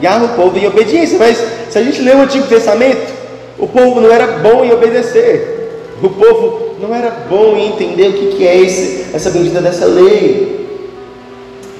guiava 0.00 0.26
o 0.26 0.28
povo 0.30 0.58
em 0.58 0.66
obediência. 0.66 1.18
Mas 1.18 1.42
se 1.70 1.78
a 1.78 1.82
gente 1.82 2.02
lê 2.02 2.12
o 2.12 2.22
Antigo 2.22 2.46
Testamento, 2.46 3.12
o 3.58 3.66
povo 3.66 4.00
não 4.00 4.12
era 4.12 4.26
bom 4.38 4.64
em 4.64 4.72
obedecer. 4.72 5.54
O 6.02 6.10
povo 6.10 6.76
não 6.80 6.94
era 6.94 7.10
bom 7.28 7.56
em 7.56 7.68
entender 7.68 8.08
o 8.08 8.12
que, 8.12 8.36
que 8.36 8.46
é 8.46 8.56
esse, 8.56 9.06
essa 9.14 9.30
bendita 9.30 9.60
dessa 9.60 9.86
lei. 9.86 10.66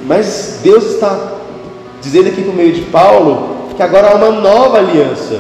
Mas 0.07 0.61
Deus 0.63 0.95
está 0.95 1.35
dizendo 2.01 2.29
aqui 2.29 2.43
por 2.43 2.55
meio 2.55 2.73
de 2.73 2.83
Paulo 2.83 3.57
que 3.77 3.83
agora 3.83 4.09
há 4.09 4.15
uma 4.15 4.31
nova 4.31 4.79
aliança. 4.79 5.39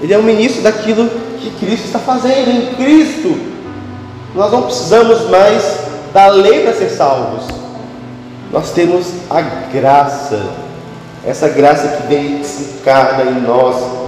Ele 0.00 0.14
é 0.14 0.18
o 0.18 0.22
ministro 0.22 0.62
daquilo 0.62 1.10
que 1.40 1.50
Cristo 1.64 1.86
está 1.86 1.98
fazendo. 1.98 2.48
Em 2.48 2.74
Cristo, 2.76 3.36
nós 4.34 4.52
não 4.52 4.62
precisamos 4.62 5.28
mais 5.28 5.62
da 6.12 6.28
lei 6.28 6.64
para 6.64 6.74
ser 6.74 6.90
salvos. 6.90 7.44
Nós 8.52 8.72
temos 8.72 9.06
a 9.28 9.40
graça, 9.40 10.42
essa 11.24 11.48
graça 11.48 11.88
que 11.88 12.06
vem 12.08 12.42
se 12.42 12.78
encarna 12.80 13.30
em 13.30 13.40
nós 13.40 14.00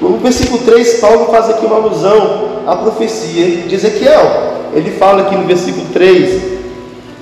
no 0.00 0.16
versículo 0.18 0.58
3, 0.64 1.00
Paulo 1.00 1.26
faz 1.30 1.50
aqui 1.50 1.66
uma 1.66 1.76
alusão 1.76 2.62
à 2.66 2.76
profecia 2.76 3.68
de 3.68 3.74
Ezequiel. 3.74 4.54
Ele 4.74 4.90
fala 4.92 5.22
aqui 5.22 5.34
no 5.34 5.46
versículo 5.46 5.86
3: 5.92 6.42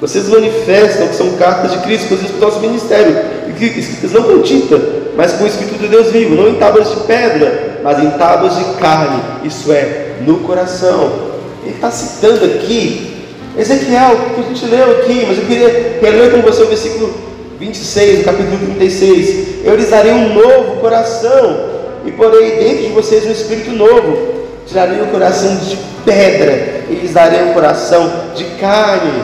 Vocês 0.01 0.29
manifestam 0.29 1.09
que 1.09 1.17
são 1.17 1.33
cartas 1.33 1.73
de 1.73 1.79
Cristo, 1.79 2.09
coisas 2.09 2.31
o 2.31 2.39
nosso 2.39 2.61
ministério, 2.61 3.17
escritas 3.59 4.13
não 4.13 4.23
com 4.23 4.41
tinta, 4.43 4.81
mas 5.17 5.33
com 5.33 5.45
o 5.45 5.47
Espírito 5.47 5.79
de 5.79 5.89
Deus 5.89 6.13
vivo, 6.13 6.35
não 6.35 6.49
em 6.49 6.55
tábuas 6.55 6.91
de 6.91 6.97
pedra, 7.07 7.81
mas 7.83 8.03
em 8.03 8.11
tábuas 8.11 8.57
de 8.57 8.65
carne, 8.75 9.21
isso 9.45 9.73
é, 9.73 10.06
no 10.23 10.41
coração. 10.41 11.37
Ele 11.65 11.75
está 11.75 11.91
citando 11.91 12.45
aqui 12.45 13.17
Ezequiel, 13.57 14.17
que 14.35 14.41
a 14.41 14.45
gente 14.45 14.67
leu 14.67 15.01
aqui, 15.01 15.25
mas 15.27 15.39
eu 15.39 15.45
queria 15.47 15.99
reler 16.01 16.31
com 16.31 16.43
você 16.43 16.63
o 16.63 16.67
versículo 16.67 17.15
26, 17.59 18.19
do 18.19 18.25
capítulo 18.25 18.59
36. 18.59 19.65
Eu 19.65 19.77
lhes 19.77 19.89
darei 19.89 20.13
um 20.13 20.35
novo 20.35 20.77
coração 20.81 21.71
e 22.05 22.13
porei 22.13 22.57
dentro 22.57 22.83
de 22.83 22.89
vocês 22.91 23.25
um 23.25 23.31
espírito 23.31 23.71
novo. 23.71 24.37
Tirarei 24.67 25.01
o 25.01 25.07
coração 25.07 25.57
de 25.57 25.79
pedra 26.05 26.85
e 26.91 26.95
lhes 27.01 27.15
darei 27.15 27.45
um 27.45 27.55
coração 27.55 28.13
de 28.35 28.45
carne. 28.61 29.23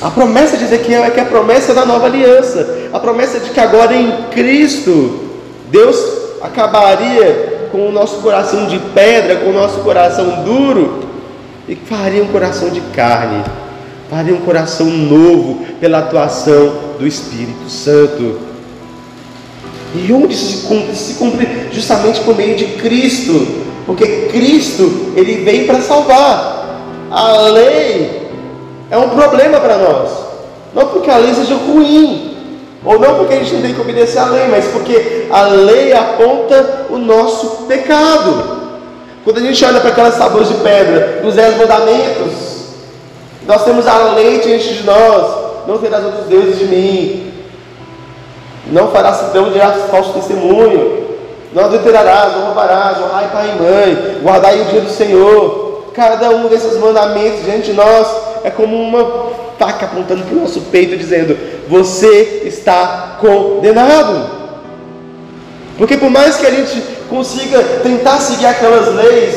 A 0.00 0.10
promessa 0.10 0.56
de 0.56 0.62
Ezequiel 0.62 1.04
é 1.04 1.10
que 1.10 1.18
é 1.18 1.24
a 1.24 1.26
promessa 1.26 1.74
da 1.74 1.84
nova 1.84 2.06
aliança, 2.06 2.88
a 2.92 3.00
promessa 3.00 3.40
de 3.40 3.50
que 3.50 3.58
agora 3.58 3.96
em 3.96 4.12
Cristo 4.30 5.24
Deus 5.72 5.98
acabaria 6.40 7.57
com 7.70 7.88
o 7.88 7.92
nosso 7.92 8.20
coração 8.20 8.66
de 8.66 8.78
pedra, 8.78 9.36
com 9.36 9.50
o 9.50 9.52
nosso 9.52 9.80
coração 9.80 10.42
duro 10.44 11.08
e 11.68 11.76
faria 11.76 12.22
um 12.22 12.28
coração 12.28 12.70
de 12.70 12.80
carne, 12.80 13.44
faria 14.10 14.34
um 14.34 14.40
coração 14.40 14.86
novo 14.86 15.66
pela 15.78 15.98
atuação 15.98 16.72
do 16.98 17.06
Espírito 17.06 17.68
Santo. 17.68 18.38
E 19.94 20.12
onde 20.12 20.34
se 20.34 20.66
cumpre? 20.66 20.94
Se 20.94 21.14
cumpre 21.14 21.48
justamente 21.72 22.20
por 22.20 22.36
meio 22.36 22.56
de 22.56 22.64
Cristo, 22.78 23.46
porque 23.86 24.28
Cristo 24.30 25.12
ele 25.14 25.44
vem 25.44 25.66
para 25.66 25.80
salvar. 25.80 26.56
A 27.10 27.48
lei 27.48 28.28
é 28.90 28.98
um 28.98 29.10
problema 29.10 29.60
para 29.60 29.78
nós, 29.78 30.10
não 30.74 30.88
porque 30.88 31.10
a 31.10 31.16
lei 31.16 31.32
seja 31.34 31.54
ruim, 31.54 32.27
ou 32.88 32.98
não 32.98 33.16
porque 33.16 33.34
a 33.34 33.36
gente 33.36 33.52
não 33.52 33.60
tem 33.60 33.74
que 33.74 33.80
obedecer 33.82 34.18
à 34.18 34.24
lei, 34.24 34.48
mas 34.48 34.64
porque 34.68 35.26
a 35.30 35.42
lei 35.42 35.92
aponta 35.92 36.86
o 36.88 36.96
nosso 36.96 37.66
pecado. 37.66 38.56
Quando 39.22 39.36
a 39.36 39.42
gente 39.42 39.62
olha 39.62 39.78
para 39.78 39.90
aquelas 39.90 40.16
tábuas 40.16 40.48
de 40.48 40.54
pedra 40.54 41.20
dos 41.22 41.34
dez 41.34 41.54
mandamentos, 41.58 42.32
nós 43.46 43.62
temos 43.62 43.86
a 43.86 44.14
lei 44.14 44.38
diante 44.38 44.72
de 44.72 44.84
nós, 44.84 45.66
não 45.66 45.76
terás 45.76 46.02
outros 46.02 46.28
deuses 46.28 46.58
de 46.58 46.64
mim, 46.64 47.30
não 48.68 48.90
farás 48.90 49.22
então 49.28 49.50
de 49.50 49.60
falso 49.90 50.14
testemunho. 50.14 51.06
Não 51.52 51.64
adulterarás, 51.64 52.32
não 52.36 52.46
roubarás, 52.46 52.98
honrai 52.98 53.28
pai 53.28 53.52
e 53.54 53.62
mãe, 53.62 54.18
guardai 54.22 54.62
o 54.62 54.64
dia 54.66 54.80
do 54.80 54.90
Senhor. 54.90 55.90
Cada 55.92 56.30
um 56.30 56.48
desses 56.48 56.78
mandamentos 56.78 57.44
diante 57.44 57.70
de 57.70 57.72
nós 57.74 58.06
é 58.44 58.50
como 58.50 58.76
uma 58.76 59.37
faca 59.58 59.86
apontando 59.86 60.24
para 60.24 60.36
o 60.36 60.40
nosso 60.40 60.60
peito, 60.62 60.96
dizendo: 60.96 61.36
Você 61.68 62.42
está 62.44 63.18
condenado. 63.20 64.38
Porque 65.76 65.96
por 65.96 66.10
mais 66.10 66.36
que 66.36 66.46
a 66.46 66.50
gente 66.50 66.82
consiga 67.08 67.62
tentar 67.82 68.18
seguir 68.20 68.46
aquelas 68.46 68.94
leis, 68.94 69.34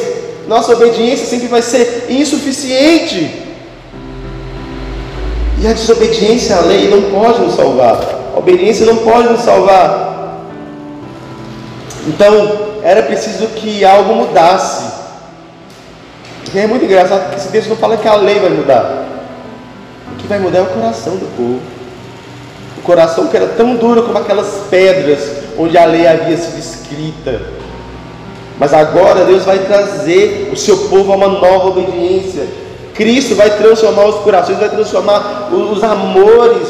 nossa 0.48 0.74
obediência 0.74 1.26
sempre 1.26 1.48
vai 1.48 1.62
ser 1.62 2.08
insuficiente. 2.10 3.42
E 5.60 5.68
a 5.68 5.74
desobediência 5.74 6.56
à 6.56 6.62
lei 6.62 6.90
não 6.90 7.04
pode 7.12 7.42
nos 7.42 7.56
salvar. 7.56 8.00
A 8.34 8.40
obediência 8.40 8.86
não 8.86 8.98
pode 8.98 9.30
nos 9.30 9.42
salvar. 9.42 10.12
Então, 12.08 12.72
era 12.84 13.04
preciso 13.04 13.46
que 13.48 13.86
algo 13.86 14.16
mudasse. 14.16 14.92
E 16.54 16.58
é 16.58 16.66
muito 16.66 16.84
engraçado 16.84 17.30
que 17.30 17.38
esse 17.38 17.50
texto 17.50 17.70
não 17.70 17.78
fala 17.78 17.96
que 17.96 18.08
a 18.08 18.16
lei 18.16 18.40
vai 18.40 18.50
mudar. 18.50 19.01
Vai 20.32 20.40
mudar 20.40 20.60
é 20.60 20.62
o 20.62 20.68
coração 20.68 21.18
do 21.18 21.26
povo. 21.36 21.60
O 22.78 22.82
coração 22.84 23.28
que 23.28 23.36
era 23.36 23.48
tão 23.48 23.76
duro 23.76 24.04
como 24.04 24.18
aquelas 24.18 24.62
pedras 24.70 25.30
onde 25.58 25.78
a 25.78 25.84
lei 25.84 26.08
havia 26.08 26.38
sido 26.38 26.58
escrita. 26.58 27.42
Mas 28.58 28.74
agora 28.74 29.26
Deus 29.26 29.44
vai 29.44 29.60
trazer 29.60 30.50
o 30.50 30.56
seu 30.56 30.88
povo 30.88 31.12
a 31.12 31.18
uma 31.18 31.28
nova 31.28 31.68
obediência. 31.68 32.48
Cristo 32.94 33.36
vai 33.36 33.58
transformar 33.58 34.06
os 34.06 34.22
corações, 34.22 34.58
vai 34.58 34.70
transformar 34.70 35.50
os 35.52 35.84
amores 35.84 36.70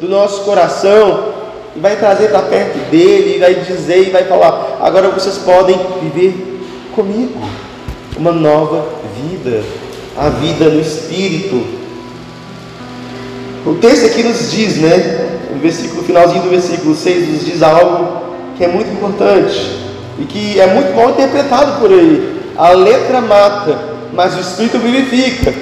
do 0.00 0.08
nosso 0.08 0.40
coração 0.44 1.34
e 1.76 1.80
vai 1.80 1.96
trazer 1.96 2.30
para 2.30 2.40
perto 2.40 2.78
dele, 2.90 3.36
e 3.36 3.40
vai 3.40 3.56
dizer 3.56 4.08
e 4.08 4.10
vai 4.10 4.24
falar: 4.24 4.78
agora 4.80 5.10
vocês 5.10 5.36
podem 5.36 5.78
viver 6.00 6.62
comigo 6.94 7.38
uma 8.16 8.32
nova 8.32 8.86
vida, 9.14 9.62
a 10.16 10.30
vida 10.30 10.70
no 10.70 10.80
Espírito. 10.80 11.81
O 13.64 13.74
texto 13.74 14.06
aqui 14.06 14.24
nos 14.24 14.50
diz, 14.50 14.76
né? 14.78 15.38
No 15.52 15.60
versículo 15.60 16.02
finalzinho 16.02 16.42
do 16.42 16.50
versículo 16.50 16.96
6 16.96 17.28
nos 17.28 17.44
diz 17.44 17.62
algo 17.62 18.22
que 18.56 18.64
é 18.64 18.68
muito 18.68 18.90
importante. 18.90 19.80
e 20.18 20.24
que 20.24 20.60
é 20.60 20.66
muito 20.66 20.94
mal 20.94 21.10
interpretado 21.10 21.80
por 21.80 21.90
aí. 21.90 22.40
A 22.56 22.70
letra 22.70 23.20
mata, 23.20 23.78
mas 24.12 24.36
o 24.36 24.40
Espírito 24.40 24.78
vivifica. 24.78 25.54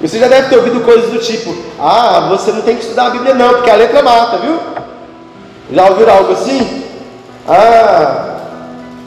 Você 0.00 0.18
já 0.18 0.28
deve 0.28 0.48
ter 0.48 0.56
ouvido 0.56 0.80
coisas 0.80 1.10
do 1.10 1.18
tipo: 1.18 1.54
Ah, 1.78 2.28
você 2.30 2.52
não 2.52 2.62
tem 2.62 2.76
que 2.76 2.82
estudar 2.82 3.06
a 3.06 3.10
Bíblia, 3.10 3.34
não, 3.34 3.54
porque 3.54 3.70
a 3.70 3.76
letra 3.76 4.02
mata, 4.02 4.38
viu? 4.38 4.58
Já 5.72 5.88
ouviram 5.88 6.14
algo 6.14 6.32
assim? 6.32 6.84
Ah, 7.46 8.38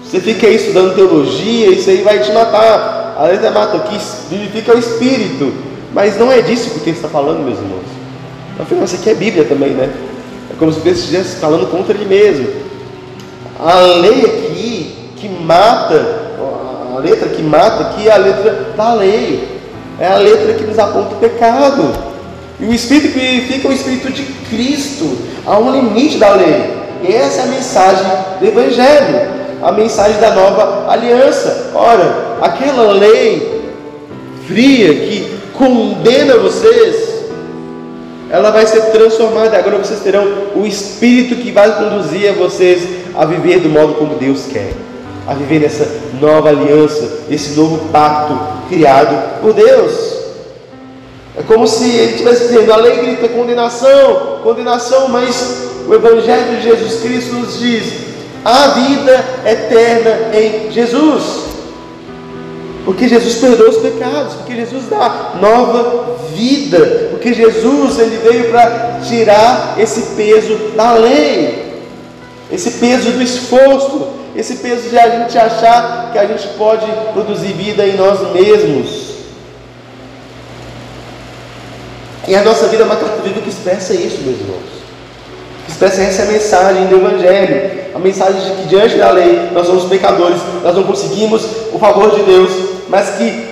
você 0.04 0.20
fica 0.20 0.46
aí 0.46 0.56
estudando 0.56 0.94
teologia, 0.94 1.70
isso 1.70 1.90
aí 1.90 2.02
vai 2.04 2.20
te 2.20 2.32
matar. 2.32 3.16
A 3.18 3.24
letra 3.24 3.50
mata, 3.50 3.78
o 3.78 3.82
que 3.82 3.98
vivifica 4.30 4.74
é 4.74 4.76
o 4.76 4.80
Espírito. 4.80 5.54
Mas 5.94 6.18
não 6.20 6.32
é 6.32 6.42
disso 6.42 6.72
que 6.72 6.78
o 6.78 6.82
texto 6.82 6.98
está 6.98 7.10
falando, 7.10 7.44
meus 7.44 7.58
irmãos. 7.58 8.05
Afinal, 8.60 8.86
isso 8.86 8.96
aqui 8.96 9.10
é 9.10 9.16
Bíblia 9.16 9.46
também, 9.46 9.72
né? 9.72 9.90
É 10.52 10.56
como 10.58 10.72
se 10.72 10.80
texto 10.80 11.02
estivesse 11.02 11.36
falando 11.38 11.70
contra 11.70 11.94
ele 11.94 12.06
mesmo. 12.06 12.48
A 13.60 13.80
lei 13.80 14.26
aqui 14.26 14.96
que 15.18 15.30
mata, 15.30 16.26
a 16.96 17.00
letra 17.00 17.30
que 17.30 17.42
mata 17.42 17.84
aqui 17.84 18.08
é 18.08 18.12
a 18.12 18.18
letra 18.18 18.74
da 18.76 18.94
lei. 18.94 19.56
É 20.00 20.08
a 20.08 20.18
letra 20.18 20.54
que 20.54 20.64
nos 20.64 20.80
aponta 20.80 21.16
o 21.16 21.20
pecado. 21.20 21.94
E 22.60 22.66
o 22.66 22.74
Espírito 22.74 23.14
que 23.14 23.20
vivifica 23.20 23.68
é 23.68 23.72
o 23.72 23.74
Espírito 23.74 24.12
de 24.12 24.24
Cristo. 24.24 25.18
Há 25.46 25.58
um 25.58 25.72
limite 25.72 26.18
da 26.18 26.34
lei. 26.34 26.74
E 27.04 27.14
essa 27.14 27.42
é 27.42 27.44
a 27.44 27.48
mensagem 27.48 28.06
do 28.40 28.46
Evangelho. 28.46 29.36
A 29.62 29.72
mensagem 29.72 30.20
da 30.20 30.32
nova 30.32 30.90
aliança. 30.90 31.72
Ora, 31.74 32.38
aquela 32.42 32.92
lei 32.94 33.62
fria 34.48 34.94
que 34.94 35.36
condena 35.54 36.38
vocês, 36.38 37.15
ela 38.30 38.52
vai 38.52 38.66
ser 38.66 38.82
transformada. 38.92 39.58
Agora 39.58 39.78
vocês 39.78 40.00
terão 40.00 40.26
o 40.56 40.66
Espírito 40.66 41.36
que 41.36 41.52
vai 41.52 41.76
conduzir 41.78 42.30
a 42.30 42.34
vocês 42.34 42.82
a 43.16 43.26
viver 43.26 43.60
do 43.60 43.70
modo 43.70 43.96
como 43.96 44.16
Deus 44.16 44.46
quer, 44.52 44.74
a 45.28 45.34
viver 45.34 45.60
nessa 45.60 45.88
nova 46.20 46.50
aliança, 46.50 47.26
esse 47.30 47.56
novo 47.56 47.90
pacto 47.90 48.38
criado 48.68 49.42
por 49.42 49.54
Deus. 49.54 50.16
É 51.38 51.44
como 51.44 51.68
se 51.68 51.90
ele 51.90 52.12
estivesse 52.12 52.48
dizendo: 52.48 52.72
a 52.72 52.78
lei 52.78 52.98
grita 52.98 53.30
condenação, 53.30 54.40
condenação, 54.42 55.10
mas 55.10 55.70
o 55.88 55.94
Evangelho 55.94 56.58
de 56.58 56.64
Jesus 56.64 57.02
Cristo 57.02 57.36
nos 57.36 57.60
diz: 57.60 57.94
a 58.44 58.68
vida 58.70 59.26
eterna 59.46 60.36
em 60.36 60.72
Jesus. 60.72 61.46
Porque 62.86 63.08
Jesus 63.08 63.36
perdoa 63.36 63.70
os 63.70 63.78
pecados, 63.78 64.36
porque 64.36 64.56
Jesus 64.56 64.84
dá 64.88 65.34
nova 65.42 66.18
vida, 66.36 67.10
porque 67.26 67.34
Jesus 67.34 67.98
ele 67.98 68.18
veio 68.18 68.52
para 68.52 69.00
tirar 69.04 69.78
esse 69.80 70.16
peso 70.16 70.56
da 70.76 70.94
lei, 70.94 71.82
esse 72.52 72.70
peso 72.74 73.14
do 73.14 73.24
esforço, 73.24 74.10
esse 74.36 74.58
peso 74.58 74.88
de 74.88 75.00
a 75.00 75.10
gente 75.10 75.36
achar 75.36 76.12
que 76.12 76.20
a 76.20 76.26
gente 76.28 76.48
pode 76.50 76.86
produzir 77.14 77.54
vida 77.54 77.84
em 77.84 77.96
nós 77.96 78.32
mesmos. 78.32 79.16
E 82.28 82.36
a 82.36 82.44
nossa 82.44 82.68
vida 82.68 82.84
é 82.84 82.86
uma 82.86 82.96
carta 82.96 83.24
viva 83.24 83.42
que 83.42 83.50
expressa 83.50 83.96
isso, 83.96 84.22
meus 84.22 84.40
irmãos. 84.42 84.76
Expressa 85.68 86.04
essa 86.04 86.26
mensagem 86.26 86.86
do 86.86 86.98
Evangelho, 86.98 87.72
a 87.96 87.98
mensagem 87.98 88.40
de 88.40 88.62
que 88.62 88.68
diante 88.68 88.98
da 88.98 89.10
lei 89.10 89.50
nós 89.52 89.66
somos 89.66 89.86
pecadores, 89.86 90.40
nós 90.62 90.76
não 90.76 90.84
conseguimos 90.84 91.44
o 91.74 91.80
favor 91.80 92.12
de 92.12 92.22
Deus, 92.22 92.52
mas 92.88 93.16
que 93.18 93.48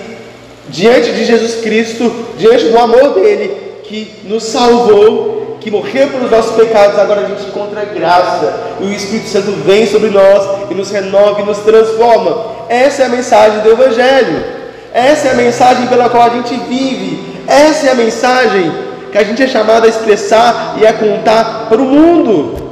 diante 0.68 1.10
de 1.10 1.24
Jesus 1.24 1.56
Cristo, 1.56 2.08
diante 2.38 2.66
do 2.66 2.78
amor 2.78 3.14
dele, 3.14 3.63
que 3.84 4.20
nos 4.24 4.44
salvou, 4.44 5.58
que 5.60 5.70
morreu 5.70 6.08
pelos 6.08 6.30
nossos 6.30 6.54
pecados, 6.56 6.98
agora 6.98 7.22
a 7.22 7.28
gente 7.28 7.46
encontra 7.46 7.84
graça, 7.84 8.54
e 8.80 8.84
o 8.84 8.92
Espírito 8.92 9.28
Santo 9.28 9.52
vem 9.64 9.86
sobre 9.86 10.10
nós 10.10 10.70
e 10.70 10.74
nos 10.74 10.90
renova 10.90 11.40
e 11.40 11.44
nos 11.44 11.58
transforma. 11.58 12.54
Essa 12.68 13.02
é 13.02 13.06
a 13.06 13.08
mensagem 13.08 13.60
do 13.60 13.70
Evangelho, 13.70 14.44
essa 14.92 15.28
é 15.28 15.30
a 15.30 15.34
mensagem 15.34 15.86
pela 15.86 16.08
qual 16.08 16.24
a 16.24 16.30
gente 16.30 16.54
vive, 16.68 17.42
essa 17.46 17.86
é 17.86 17.90
a 17.92 17.94
mensagem 17.94 18.72
que 19.10 19.18
a 19.18 19.24
gente 19.24 19.42
é 19.42 19.46
chamado 19.46 19.84
a 19.84 19.88
expressar 19.88 20.76
e 20.78 20.86
a 20.86 20.92
contar 20.92 21.66
para 21.68 21.80
o 21.80 21.84
mundo. 21.84 22.64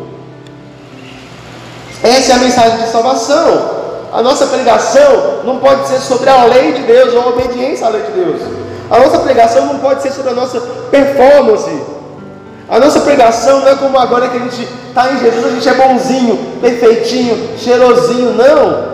Essa 2.03 2.33
é 2.33 2.35
a 2.35 2.38
mensagem 2.38 2.79
de 2.79 2.88
salvação. 2.90 3.83
A 4.12 4.20
nossa 4.20 4.46
pregação 4.46 5.44
não 5.44 5.59
pode 5.59 5.88
ser 5.88 6.01
sobre 6.01 6.29
a 6.29 6.44
lei 6.44 6.72
de 6.72 6.83
Deus 6.83 7.14
ou 7.14 7.22
a 7.22 7.27
obediência 7.29 7.87
à 7.87 7.90
lei 7.90 8.03
de 8.03 8.11
Deus. 8.12 8.40
A 8.93 8.99
nossa 8.99 9.21
pregação 9.21 9.65
não 9.65 9.79
pode 9.79 10.03
ser 10.03 10.13
sobre 10.13 10.33
a 10.33 10.35
nossa 10.35 10.61
performance. 10.91 11.83
A 12.69 12.79
nossa 12.79 13.01
pregação 13.01 13.61
não 13.61 13.69
é 13.69 13.75
como 13.75 13.99
agora 13.99 14.29
que 14.29 14.37
a 14.37 14.41
gente 14.41 14.69
está 14.87 15.11
em 15.13 15.19
Jesus, 15.19 15.47
a 15.47 15.49
gente 15.49 15.67
é 15.67 15.73
bonzinho, 15.73 16.59
perfeitinho, 16.61 17.57
cheirosinho. 17.57 18.35
Não. 18.35 18.93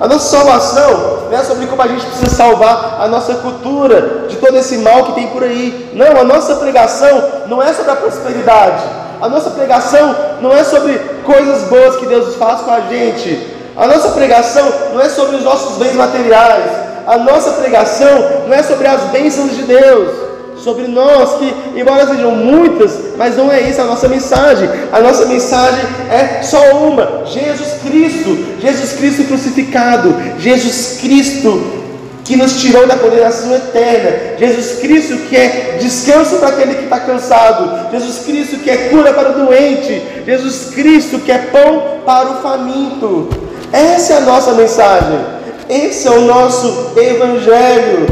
A 0.00 0.08
nossa 0.08 0.38
salvação 0.38 1.28
não 1.30 1.38
é 1.38 1.44
sobre 1.44 1.66
como 1.66 1.82
a 1.82 1.88
gente 1.88 2.06
precisa 2.06 2.34
salvar 2.34 2.96
a 2.98 3.06
nossa 3.06 3.34
cultura 3.34 4.24
de 4.30 4.36
todo 4.36 4.56
esse 4.56 4.78
mal 4.78 5.04
que 5.04 5.12
tem 5.12 5.26
por 5.26 5.42
aí. 5.42 5.90
Não, 5.92 6.18
a 6.18 6.24
nossa 6.24 6.54
pregação 6.54 7.22
não 7.46 7.62
é 7.62 7.70
sobre 7.74 7.90
a 7.90 7.96
prosperidade. 7.96 8.82
A 9.20 9.28
nossa 9.28 9.50
pregação 9.50 10.16
não 10.40 10.56
é 10.56 10.64
sobre 10.64 10.98
coisas 11.22 11.64
boas 11.64 11.96
que 11.96 12.06
Deus 12.06 12.34
faz 12.36 12.62
com 12.62 12.70
a 12.70 12.80
gente. 12.80 13.46
A 13.76 13.86
nossa 13.86 14.08
pregação 14.08 14.72
não 14.94 15.02
é 15.02 15.08
sobre 15.10 15.36
os 15.36 15.44
nossos 15.44 15.76
bens 15.76 15.94
materiais. 15.94 16.83
A 17.06 17.18
nossa 17.18 17.52
pregação 17.52 18.46
não 18.46 18.54
é 18.54 18.62
sobre 18.62 18.86
as 18.86 19.02
bênçãos 19.10 19.56
de 19.56 19.62
Deus, 19.62 20.24
sobre 20.58 20.88
nós 20.88 21.38
que, 21.38 21.54
embora 21.78 22.06
sejam 22.06 22.30
muitas, 22.30 23.16
mas 23.16 23.36
não 23.36 23.52
é 23.52 23.60
isso 23.60 23.82
a 23.82 23.84
nossa 23.84 24.08
mensagem. 24.08 24.68
A 24.90 25.00
nossa 25.00 25.26
mensagem 25.26 25.84
é 26.10 26.42
só 26.42 26.76
uma: 26.78 27.26
Jesus 27.26 27.80
Cristo, 27.82 28.38
Jesus 28.60 28.92
Cristo 28.94 29.24
crucificado, 29.24 30.14
Jesus 30.38 30.98
Cristo 31.00 31.82
que 32.24 32.36
nos 32.36 32.58
tirou 32.58 32.86
da 32.86 32.96
condenação 32.96 33.54
eterna, 33.54 34.38
Jesus 34.38 34.78
Cristo 34.78 35.28
que 35.28 35.36
é 35.36 35.76
descanso 35.78 36.36
para 36.36 36.48
aquele 36.48 36.74
que 36.74 36.84
está 36.84 36.98
cansado, 37.00 37.90
Jesus 37.92 38.24
Cristo 38.24 38.56
que 38.60 38.70
é 38.70 38.88
cura 38.88 39.12
para 39.12 39.30
o 39.30 39.44
doente, 39.44 40.02
Jesus 40.24 40.74
Cristo 40.74 41.18
que 41.18 41.30
é 41.30 41.36
pão 41.36 42.00
para 42.06 42.30
o 42.30 42.42
faminto. 42.42 43.28
Essa 43.70 44.14
é 44.14 44.16
a 44.16 44.20
nossa 44.20 44.52
mensagem. 44.54 45.33
Esse 45.68 46.08
é 46.08 46.10
o 46.10 46.22
nosso 46.22 46.92
Evangelho. 46.96 48.06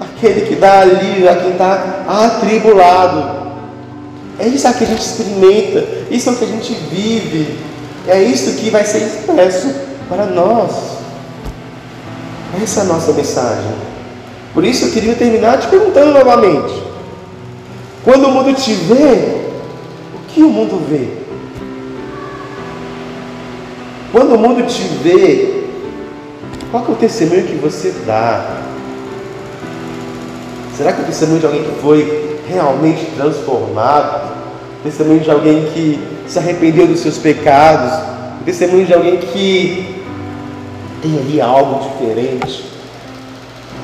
Aquele 0.00 0.42
que 0.42 0.54
dá 0.54 0.80
alívio 0.80 1.30
a 1.30 1.36
quem 1.36 1.52
está 1.52 2.04
atribulado. 2.06 3.42
É 4.38 4.46
isso 4.46 4.72
que 4.72 4.84
a 4.84 4.86
gente 4.86 5.02
experimenta. 5.02 5.84
Isso 6.10 6.28
é 6.28 6.32
o 6.32 6.36
que 6.36 6.44
a 6.44 6.48
gente 6.48 6.74
vive. 6.90 7.58
É 8.06 8.22
isso 8.22 8.52
que 8.54 8.70
vai 8.70 8.84
ser 8.84 8.98
expresso 8.98 9.72
para 10.08 10.26
nós. 10.26 10.72
Essa 12.62 12.80
é 12.80 12.82
a 12.82 12.86
nossa 12.86 13.12
mensagem. 13.12 13.72
Por 14.52 14.64
isso 14.64 14.86
eu 14.86 14.90
queria 14.90 15.14
terminar 15.14 15.58
te 15.58 15.68
perguntando 15.68 16.12
novamente: 16.12 16.74
quando 18.04 18.26
o 18.26 18.30
mundo 18.30 18.54
te 18.54 18.74
vê, 18.74 19.48
o 20.14 20.18
que 20.28 20.42
o 20.42 20.50
mundo 20.50 20.82
vê? 20.88 21.08
Quando 24.12 24.34
o 24.34 24.38
mundo 24.38 24.66
te 24.66 24.82
vê, 25.02 25.61
qual 26.72 26.86
é 26.88 26.90
o 26.90 26.94
testemunho 26.94 27.46
que 27.46 27.54
você 27.56 27.90
dá? 28.06 28.62
Será 30.74 30.90
que 30.90 31.02
é 31.02 31.04
o 31.04 31.06
testemunho 31.06 31.38
de 31.38 31.44
alguém 31.44 31.64
que 31.64 31.80
foi 31.82 32.40
realmente 32.48 33.04
transformado? 33.14 34.32
O 34.80 34.82
testemunho 34.82 35.20
de 35.20 35.30
alguém 35.30 35.66
que 35.66 36.02
se 36.26 36.38
arrependeu 36.38 36.86
dos 36.86 37.00
seus 37.00 37.18
pecados? 37.18 37.92
O 38.40 38.44
testemunho 38.44 38.86
de 38.86 38.94
alguém 38.94 39.18
que 39.18 40.02
tem 41.02 41.18
ali 41.18 41.42
algo 41.42 41.90
diferente? 41.90 42.64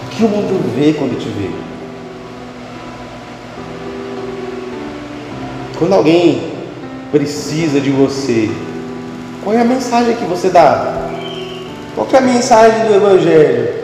O 0.07 0.09
que 0.09 0.25
o 0.25 0.29
mundo 0.29 0.75
vê 0.75 0.95
quando 0.95 1.19
te 1.19 1.29
vê? 1.29 1.51
Quando 5.79 5.93
alguém 5.93 6.55
precisa 7.13 7.79
de 7.79 7.91
você, 7.91 8.51
qual 9.45 9.55
é 9.55 9.61
a 9.61 9.65
mensagem 9.65 10.17
que 10.17 10.25
você 10.25 10.49
dá? 10.49 11.08
Qual 11.99 12.07
é 12.13 12.17
a 12.17 12.21
mensagem 12.21 12.87
do 12.87 12.95
Evangelho? 12.95 13.75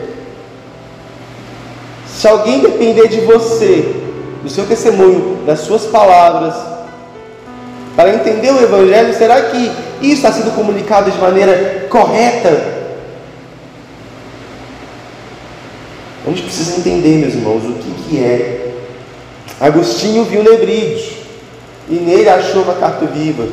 Se 2.07 2.25
alguém 2.25 2.61
depender 2.61 3.09
de 3.09 3.19
você, 3.19 3.93
do 4.41 4.49
seu 4.49 4.65
testemunho, 4.65 5.43
das 5.45 5.59
suas 5.59 5.83
palavras, 5.87 6.55
para 7.93 8.13
entender 8.13 8.51
o 8.51 8.63
Evangelho, 8.63 9.13
será 9.13 9.41
que 9.41 9.69
isso 10.01 10.25
está 10.25 10.31
sendo 10.31 10.55
comunicado 10.55 11.11
de 11.11 11.17
maneira 11.17 11.87
correta? 11.89 12.85
A 16.25 16.29
gente 16.29 16.43
precisa 16.43 16.77
entender, 16.77 17.17
meus 17.17 17.33
irmãos, 17.33 17.65
o 17.65 17.73
que, 17.73 17.91
que 18.07 18.23
é. 18.23 18.75
Agostinho 19.59 20.23
viu 20.23 20.41
Nebride 20.41 21.17
e 21.89 21.95
nele 21.95 22.29
achou 22.29 22.61
uma 22.61 22.75
carta 22.75 23.05
viva. 23.07 23.45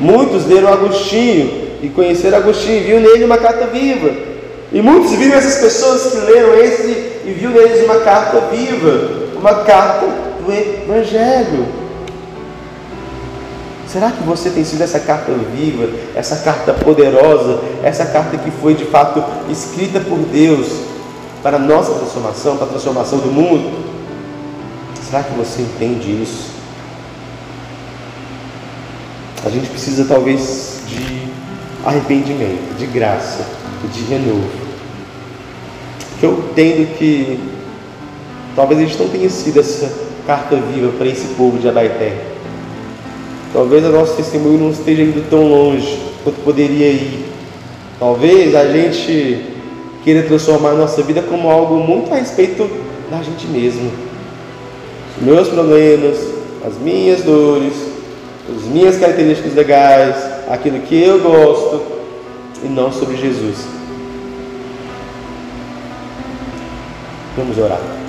Muitos 0.00 0.46
leram 0.46 0.72
Agostinho 0.72 1.63
e 1.84 1.90
conheceram 1.90 2.38
Agostinho 2.38 2.78
e 2.78 2.80
viu 2.80 3.00
nele 3.00 3.24
uma 3.24 3.36
carta 3.36 3.66
viva. 3.66 4.10
E 4.72 4.80
muitos 4.80 5.12
viram 5.12 5.36
essas 5.36 5.58
pessoas 5.58 6.12
que 6.12 6.32
leram 6.32 6.54
esse 6.58 7.20
e 7.26 7.36
viu 7.38 7.50
neles 7.50 7.84
uma 7.84 8.00
carta 8.00 8.40
viva, 8.50 9.36
uma 9.36 9.64
carta 9.64 10.06
do 10.06 10.50
Evangelho. 10.50 11.66
Será 13.86 14.10
que 14.10 14.22
você 14.24 14.48
tem 14.48 14.64
sido 14.64 14.82
essa 14.82 14.98
carta 14.98 15.30
viva, 15.54 15.88
essa 16.14 16.36
carta 16.36 16.72
poderosa, 16.72 17.60
essa 17.82 18.06
carta 18.06 18.38
que 18.38 18.50
foi 18.50 18.74
de 18.74 18.86
fato 18.86 19.22
escrita 19.50 20.00
por 20.00 20.18
Deus 20.18 20.66
para 21.42 21.56
a 21.56 21.60
nossa 21.60 21.92
transformação, 21.92 22.56
para 22.56 22.66
a 22.66 22.70
transformação 22.70 23.18
do 23.18 23.30
mundo? 23.30 23.84
Será 25.08 25.22
que 25.22 25.34
você 25.34 25.60
entende 25.60 26.10
isso? 26.22 26.54
A 29.44 29.50
gente 29.50 29.68
precisa 29.68 30.06
talvez 30.06 30.80
de 30.88 31.33
arrependimento, 31.84 32.76
de 32.78 32.86
graça, 32.86 33.44
de 33.92 34.02
renovo. 34.04 34.48
Porque 36.10 36.26
eu 36.26 36.32
entendo 36.50 36.96
que 36.96 37.38
talvez 38.56 38.80
gente 38.80 38.98
não 38.98 39.08
tenha 39.08 39.28
sido 39.28 39.60
essa 39.60 39.92
carta 40.26 40.56
viva 40.56 40.92
para 40.96 41.06
esse 41.06 41.34
povo 41.34 41.58
de 41.58 41.68
Abaeté. 41.68 42.16
Talvez 43.52 43.84
o 43.84 43.90
nosso 43.90 44.16
testemunho 44.16 44.58
não 44.58 44.70
esteja 44.70 45.02
indo 45.02 45.28
tão 45.28 45.46
longe 45.48 45.98
quanto 46.24 46.40
poderia 46.40 46.88
ir. 46.88 47.26
Talvez 48.00 48.54
a 48.54 48.66
gente 48.66 49.44
queira 50.02 50.22
transformar 50.22 50.70
a 50.70 50.74
nossa 50.74 51.02
vida 51.02 51.22
como 51.22 51.48
algo 51.48 51.76
muito 51.76 52.12
a 52.12 52.16
respeito 52.16 52.68
da 53.10 53.22
gente 53.22 53.46
mesmo. 53.46 53.90
Os 55.16 55.24
meus 55.24 55.48
problemas, 55.48 56.18
as 56.66 56.76
minhas 56.78 57.22
dores, 57.22 57.74
as 58.48 58.64
minhas 58.64 58.96
características 58.96 59.54
legais, 59.54 60.33
aquilo 60.48 60.80
que 60.80 61.02
eu 61.02 61.20
gosto, 61.20 61.82
e 62.62 62.68
não 62.68 62.90
sobre 62.92 63.16
Jesus. 63.16 63.66
Vamos 67.36 67.58
orar. 67.58 68.03